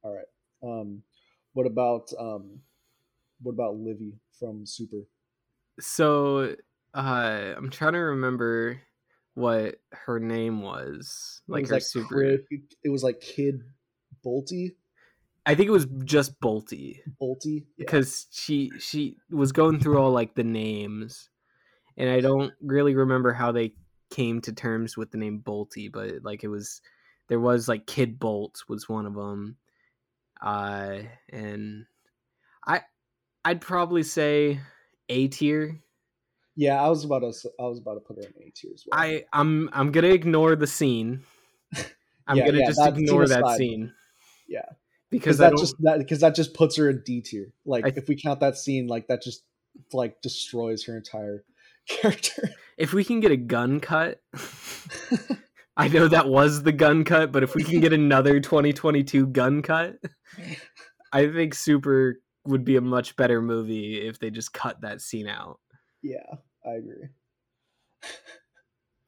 All 0.02 0.12
right. 0.12 0.26
Um, 0.60 1.04
what 1.52 1.68
about 1.68 2.10
um, 2.18 2.62
what 3.40 3.52
about 3.52 3.76
Libby 3.76 4.18
from 4.40 4.66
Super? 4.66 5.06
So 5.78 6.56
uh 6.94 7.54
I'm 7.56 7.70
trying 7.70 7.92
to 7.92 8.00
remember 8.00 8.80
what 9.36 9.76
her 9.92 10.18
name 10.18 10.60
was. 10.60 11.40
Like 11.46 11.62
was 11.62 11.70
her 11.70 11.76
like 11.76 11.82
super 11.84 12.14
Crib- 12.14 12.40
it 12.82 12.88
was 12.90 13.04
like 13.04 13.20
Kid 13.20 13.60
Boltie, 14.24 14.72
I 15.46 15.54
think 15.54 15.68
it 15.68 15.72
was 15.72 15.86
just 16.04 16.40
Boltie. 16.40 16.98
Boltie. 17.22 17.66
Yeah. 17.76 17.84
Because 17.84 18.26
she 18.32 18.72
she 18.80 19.16
was 19.30 19.52
going 19.52 19.78
through 19.78 19.98
all 19.98 20.10
like 20.10 20.34
the 20.34 20.42
names. 20.42 21.30
And 21.96 22.10
I 22.10 22.20
don't 22.20 22.52
really 22.60 22.94
remember 22.94 23.32
how 23.32 23.52
they 23.52 23.74
came 24.10 24.40
to 24.42 24.52
terms 24.52 24.96
with 24.96 25.12
the 25.12 25.18
name 25.18 25.42
Boltie, 25.46 25.90
but 25.90 26.24
like 26.24 26.42
it 26.42 26.48
was 26.48 26.82
there 27.28 27.38
was 27.38 27.68
like 27.68 27.86
Kid 27.86 28.18
Bolt 28.18 28.64
was 28.68 28.88
one 28.88 29.06
of 29.06 29.14
them. 29.14 29.56
Uh 30.42 30.98
and 31.30 31.86
I 32.66 32.82
I'd 33.44 33.60
probably 33.60 34.02
say 34.02 34.60
A 35.08 35.28
tier. 35.28 35.80
Yeah, 36.56 36.82
I 36.82 36.88
was 36.88 37.04
about 37.04 37.20
to. 37.20 37.50
I 37.60 37.64
was 37.64 37.78
about 37.78 37.94
to 37.94 38.00
put 38.00 38.16
her 38.16 38.22
in 38.22 38.48
A 38.48 38.50
tier 38.50 38.70
as 38.74 38.84
well. 38.86 38.98
I 39.00 39.24
I'm 39.32 39.68
I'm 39.72 39.92
gonna 39.92 40.08
ignore 40.08 40.56
the 40.56 40.66
scene. 40.66 41.22
I'm 42.26 42.36
Yeah, 42.38 42.46
gonna 42.46 42.58
yeah, 42.60 42.66
just 42.66 42.78
that 42.80 42.96
ignore 42.98 43.26
that 43.28 43.40
aside. 43.44 43.56
scene. 43.58 43.92
Yeah. 44.48 44.62
because 45.10 45.36
because 45.36 45.38
that 45.38 45.56
just 45.58 45.74
that 45.80 45.98
because 45.98 46.20
that 46.20 46.34
just 46.34 46.54
puts 46.54 46.76
her 46.76 46.88
in 46.88 47.02
D 47.04 47.20
tier. 47.20 47.52
Like 47.64 47.84
I- 47.86 47.92
if 47.96 48.08
we 48.08 48.16
count 48.16 48.40
that 48.40 48.56
scene, 48.56 48.86
like 48.86 49.08
that 49.08 49.22
just 49.22 49.44
like 49.92 50.20
destroys 50.22 50.84
her 50.84 50.96
entire 50.96 51.44
character. 51.88 52.50
if 52.78 52.92
we 52.94 53.04
can 53.04 53.20
get 53.20 53.30
a 53.32 53.36
Gunn 53.36 53.78
cut, 53.80 54.20
I 55.76 55.88
know 55.88 56.08
that 56.08 56.28
was 56.28 56.62
the 56.62 56.72
Gunn 56.72 57.04
cut, 57.04 57.32
but 57.32 57.42
if 57.42 57.54
we 57.54 57.62
can 57.62 57.80
get 57.80 57.92
another 57.92 58.40
2022 58.40 59.26
Gunn 59.26 59.60
cut, 59.62 59.98
I 61.12 61.28
think 61.30 61.54
Super 61.54 62.18
would 62.46 62.64
be 62.64 62.76
a 62.76 62.80
much 62.80 63.14
better 63.16 63.42
movie 63.42 64.00
if 64.00 64.18
they 64.18 64.30
just 64.30 64.52
cut 64.54 64.80
that 64.80 65.00
scene 65.02 65.28
out. 65.28 65.60
Yeah, 66.10 66.36
I 66.64 66.74
agree. 66.74 67.08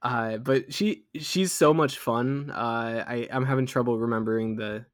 Uh, 0.01 0.37
but 0.39 0.73
she 0.73 1.07
she's 1.17 1.53
so 1.53 1.75
much 1.75 1.99
fun. 1.99 2.51
Uh, 2.51 3.05
I 3.07 3.29
I'm 3.33 3.45
having 3.45 3.67
trouble 3.67 3.99
remembering 3.99 4.55
the 4.55 4.87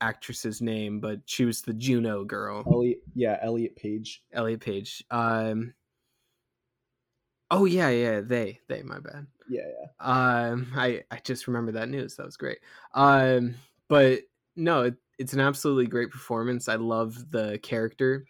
actress's 0.00 0.62
name, 0.62 1.00
but 1.00 1.20
she 1.26 1.44
was 1.44 1.62
the 1.62 1.74
Juno 1.74 2.24
girl, 2.24 2.64
Elliot, 2.64 2.98
yeah, 3.14 3.38
Elliot 3.42 3.74
Page. 3.74 4.22
Elliot 4.32 4.60
Page. 4.60 5.04
Um. 5.10 5.74
Oh 7.50 7.64
yeah, 7.64 7.88
yeah, 7.90 8.20
they 8.20 8.60
they 8.68 8.82
my 8.82 8.98
bad. 8.98 9.26
Yeah, 9.48 9.62
yeah, 9.66 9.86
Um, 10.00 10.72
I 10.74 11.04
I 11.10 11.18
just 11.18 11.46
remember 11.46 11.72
that 11.72 11.88
news. 11.88 12.16
That 12.16 12.26
was 12.26 12.36
great. 12.36 12.58
Um, 12.94 13.56
but 13.88 14.20
no, 14.56 14.82
it, 14.82 14.96
it's 15.18 15.32
an 15.32 15.40
absolutely 15.40 15.86
great 15.86 16.10
performance. 16.10 16.68
I 16.68 16.76
love 16.76 17.30
the 17.30 17.58
character, 17.62 18.26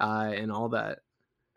uh, 0.00 0.32
and 0.34 0.52
all 0.52 0.70
that. 0.70 1.00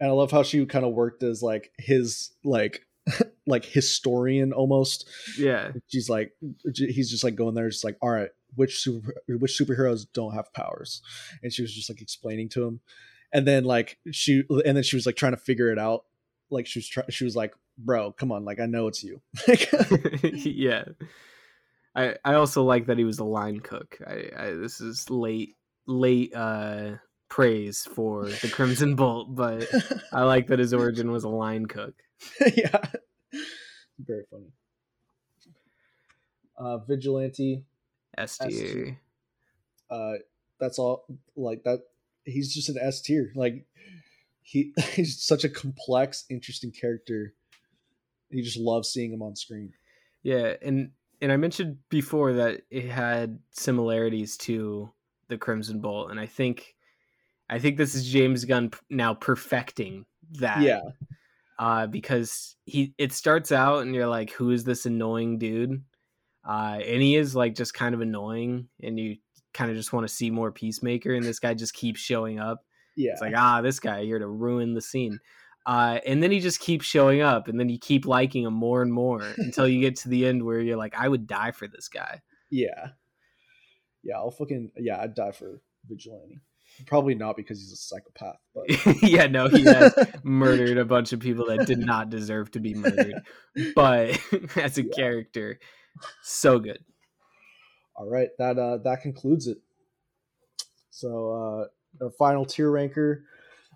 And 0.02 0.10
I 0.10 0.14
love 0.14 0.32
how 0.32 0.42
she 0.42 0.66
kind 0.66 0.84
of 0.84 0.94
worked 0.94 1.22
as 1.22 1.44
like 1.44 1.72
his 1.78 2.32
like 2.44 2.86
like 3.48 3.64
historian 3.64 4.52
almost. 4.52 5.08
Yeah, 5.38 5.72
She's 5.88 6.10
like, 6.10 6.34
he's 6.76 7.10
just 7.10 7.24
like 7.24 7.36
going 7.36 7.54
there, 7.54 7.70
just 7.70 7.84
like, 7.84 7.98
all 8.02 8.10
right, 8.10 8.32
which 8.56 8.80
super 8.80 9.14
which 9.28 9.58
superheroes 9.58 10.08
don't 10.12 10.34
have 10.34 10.52
powers, 10.54 11.02
and 11.44 11.54
she 11.54 11.62
was 11.62 11.74
just 11.74 11.90
like 11.90 12.02
explaining 12.02 12.50
to 12.50 12.66
him, 12.66 12.82
and 13.32 13.48
then 13.48 13.64
like 13.64 14.00
she 14.12 14.44
and 14.50 14.76
then 14.76 14.84
she 14.84 14.96
was 14.96 15.06
like 15.06 15.16
trying 15.16 15.34
to 15.34 15.38
figure 15.38 15.72
it 15.72 15.80
out. 15.80 16.06
Like 16.50 16.66
she 16.66 16.80
was 16.80 16.88
trying, 16.88 17.08
she 17.10 17.24
was 17.24 17.36
like, 17.36 17.54
bro, 17.78 18.12
come 18.12 18.32
on, 18.32 18.44
like 18.44 18.60
I 18.60 18.66
know 18.66 18.88
it's 18.88 19.04
you. 19.04 19.22
yeah. 20.24 20.84
I 21.96 22.16
I 22.26 22.34
also 22.34 22.64
like 22.64 22.88
that 22.88 22.98
he 22.98 23.04
was 23.04 23.20
a 23.20 23.24
line 23.24 23.60
cook. 23.60 24.00
I, 24.06 24.30
I 24.36 24.52
this 24.54 24.82
is 24.82 25.10
late 25.12 25.56
late 25.86 26.34
uh 26.34 26.94
praise 27.32 27.88
for 27.96 28.26
the 28.26 28.50
Crimson 28.50 28.96
Bolt, 28.96 29.34
but 29.34 29.68
I 30.14 30.24
like 30.24 30.48
that 30.48 30.60
his 30.60 30.74
origin 30.74 31.12
was 31.12 31.24
a 31.24 31.30
line 31.30 31.66
cook. 31.66 31.96
yeah, 32.56 32.84
very 33.98 34.26
funny. 34.30 34.52
Uh, 36.58 36.78
vigilante. 36.80 37.64
S 38.18 38.38
tier. 38.38 39.00
Uh, 39.90 40.14
that's 40.60 40.78
all. 40.78 41.06
Like 41.36 41.64
that. 41.64 41.80
He's 42.26 42.54
just 42.54 42.70
an 42.70 42.78
S 42.80 43.02
tier. 43.02 43.32
Like 43.34 43.66
he 44.44 44.74
he's 44.94 45.24
such 45.24 45.44
a 45.44 45.50
complex, 45.50 46.26
interesting 46.30 46.72
character. 46.72 47.34
You 48.30 48.44
just 48.44 48.60
love 48.60 48.86
seeing 48.86 49.12
him 49.12 49.22
on 49.22 49.36
screen. 49.36 49.74
Yeah, 50.22 50.56
and 50.62 50.92
and 51.22 51.32
I 51.32 51.38
mentioned 51.38 51.78
before 51.90 52.34
that 52.34 52.64
it 52.70 52.90
had 52.90 53.40
similarities 53.52 54.38
to 54.38 54.92
the 55.30 55.38
Crimson 55.38 55.80
Bolt, 55.80 56.12
and 56.12 56.20
I 56.20 56.26
think 56.26 56.76
I 57.52 57.60
think 57.60 57.78
this 57.78 57.94
is 57.94 58.10
James 58.10 58.46
Gunn 58.46 58.72
now 58.90 59.14
perfecting 59.14 60.06
that. 60.40 60.62
Yeah, 60.62 60.82
uh, 61.60 61.86
because 61.86 62.56
he 62.66 62.94
it 62.98 63.14
starts 63.14 63.52
out 63.52 63.84
and 63.84 63.94
you're 63.94 64.08
like, 64.08 64.32
who 64.32 64.50
is 64.52 64.64
this 64.64 64.86
annoying 64.88 65.38
dude? 65.38 65.84
Uh, 66.48 66.80
and 66.84 67.02
he 67.04 67.16
is 67.16 67.36
like 67.36 67.54
just 67.54 67.74
kind 67.76 67.94
of 67.94 68.02
annoying, 68.02 68.68
and 68.82 69.00
you 69.00 69.18
kind 69.54 69.70
of 69.70 69.78
just 69.78 69.94
want 69.94 70.08
to 70.08 70.14
see 70.14 70.32
more 70.32 70.52
Peacemaker, 70.52 71.14
and 71.14 71.24
this 71.24 71.40
guy 71.40 71.54
just 71.54 71.74
keeps 71.74 72.00
showing 72.00 72.40
up. 72.40 72.64
yeah, 72.96 73.12
It's 73.12 73.22
like, 73.22 73.36
ah, 73.36 73.62
this 73.62 73.80
guy 73.80 74.04
here 74.04 74.18
to 74.18 74.28
ruin 74.28 74.74
the 74.74 74.82
scene. 74.82 75.20
Uh, 75.68 76.00
and 76.08 76.24
then 76.24 76.32
he 76.32 76.40
just 76.40 76.60
keeps 76.60 76.86
showing 76.86 77.22
up, 77.22 77.48
and 77.48 77.60
then 77.60 77.70
you 77.70 77.78
keep 77.78 78.08
liking 78.08 78.44
him 78.46 78.54
more 78.54 78.82
and 78.82 78.92
more 78.92 79.22
until 79.38 79.68
you 79.68 79.80
get 79.80 79.96
to 79.98 80.10
the 80.10 80.26
end 80.26 80.44
where 80.44 80.62
you're 80.62 80.78
like, 80.78 80.96
I 80.98 81.08
would 81.08 81.28
die 81.28 81.52
for 81.52 81.68
this 81.68 81.88
guy. 81.88 82.22
yeah, 82.50 82.88
yeah. 84.04 84.16
I'll 84.16 84.32
fucking 84.32 84.72
yeah. 84.78 85.00
I'd 85.00 85.14
die 85.14 85.32
for 85.32 85.62
vigilante. 85.88 86.42
Probably 86.88 87.16
not 87.16 87.36
because 87.36 87.60
he's 87.60 87.72
a 87.72 87.76
psychopath, 87.76 88.38
but 88.54 88.66
yeah, 89.04 89.28
no, 89.28 89.48
he 89.48 89.64
has 89.64 89.94
murdered 90.24 90.78
a 90.78 90.86
bunch 90.86 91.14
of 91.14 91.20
people 91.20 91.46
that 91.48 91.66
did 91.68 91.80
not 91.80 92.10
deserve 92.10 92.52
to 92.52 92.60
be 92.60 92.74
murdered. 92.76 93.22
But 93.76 94.20
as 94.56 94.78
a 94.78 94.84
Yeah. 94.84 94.92
character, 94.96 95.60
so 96.24 96.60
good. 96.60 96.80
all 97.96 98.10
right. 98.10 98.30
That 98.38 98.58
uh 98.58 98.78
that 98.84 99.02
concludes 99.02 99.48
it. 99.48 99.58
So 100.90 101.32
uh 101.32 102.04
our 102.06 102.12
final 102.12 102.46
tier 102.46 102.72
ranker, 102.72 103.24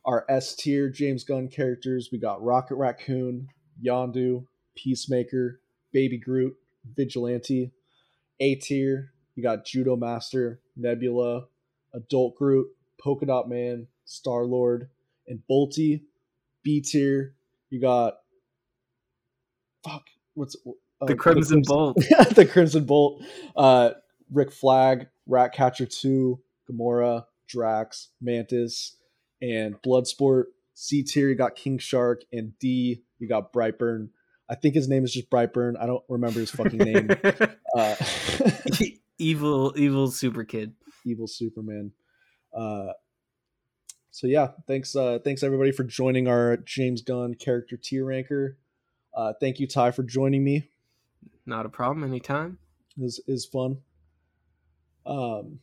our 0.06 0.26
S 0.30 0.56
tier 0.56 0.90
James 0.90 1.24
Gunn 1.24 1.48
characters. 1.50 2.10
We 2.12 2.18
got 2.20 2.42
Rocket 2.44 2.76
Raccoon, 2.76 3.50
Yondu, 3.86 4.46
Peacemaker, 4.76 5.60
Baby 5.92 6.18
Groot, 6.18 6.56
Vigilante. 6.96 7.72
A 8.40 8.56
tier, 8.56 9.12
you 9.36 9.44
got 9.44 9.66
Judomaster, 9.66 10.58
Nebula, 10.76 11.46
Adult 11.94 12.36
Groot, 12.36 12.68
Polka 13.00 13.26
Dot 13.26 13.50
Man, 13.50 13.88
Star 14.06 14.44
Lord, 14.44 14.90
and 15.28 15.40
Boltie. 15.50 16.02
B 16.64 16.82
tier, 16.82 17.36
you 17.70 17.80
got 17.80 18.16
fuck, 19.84 20.08
what's 20.34 20.56
uh, 20.66 21.06
The 21.06 21.16
Crimson 21.16 21.62
Bolt. 21.64 21.96
the 22.32 22.48
Crimson 22.52 22.86
Bolt, 22.86 23.24
uh, 23.56 23.92
Rick 24.32 24.52
Flag, 24.52 25.08
Ratcatcher 25.28 25.86
2, 25.86 26.40
Gamora, 26.70 27.26
Drax, 27.48 28.10
Mantis, 28.22 28.96
and 29.42 29.80
Bloodsport. 29.82 30.46
C 30.74 31.04
tier, 31.04 31.30
you 31.30 31.36
got 31.36 31.56
King 31.56 31.78
Shark, 31.78 32.24
and 32.34 32.58
D, 32.60 33.04
you 33.20 33.28
got 33.28 33.54
Brightburn. 33.54 34.10
I 34.50 34.56
think 34.56 34.76
his 34.76 34.88
name 34.88 35.04
is 35.04 35.14
just 35.14 35.30
Brightburn. 35.30 35.74
I 35.80 35.86
don't 35.86 36.04
remember 36.10 36.40
his 36.40 36.52
fucking 36.52 36.80
name. 36.80 37.10
Uh, 37.76 37.94
evil, 39.18 39.74
evil 39.76 40.10
super 40.10 40.46
kid. 40.46 40.72
evil 41.06 41.28
Superman. 41.28 41.92
Uh, 42.56 42.94
so 44.12 44.28
yeah, 44.28 44.52
thanks, 44.66 44.96
uh, 44.96 45.20
thanks 45.24 45.44
everybody 45.44 45.72
for 45.72 45.84
joining 45.84 46.28
our 46.28 46.58
James 46.58 47.02
Gunn 47.02 47.36
character 47.36 47.78
tier 47.78 48.06
ranker. 48.06 48.58
Uh, 49.14 49.34
thank 49.40 49.60
you, 49.60 49.68
Ty, 49.68 49.92
for 49.92 50.04
joining 50.04 50.44
me. 50.44 50.70
Not 51.46 51.66
a 51.66 51.70
problem. 51.70 52.04
Anytime. 52.04 52.58
is 52.98 53.22
is 53.28 53.46
fun. 53.46 53.78
Um, 55.06 55.60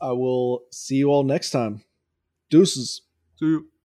I 0.00 0.12
will 0.12 0.64
see 0.70 0.96
you 0.96 1.10
all 1.10 1.22
next 1.22 1.50
time. 1.50 1.84
Deuces. 2.50 3.02
See 3.38 3.46
you. 3.46 3.71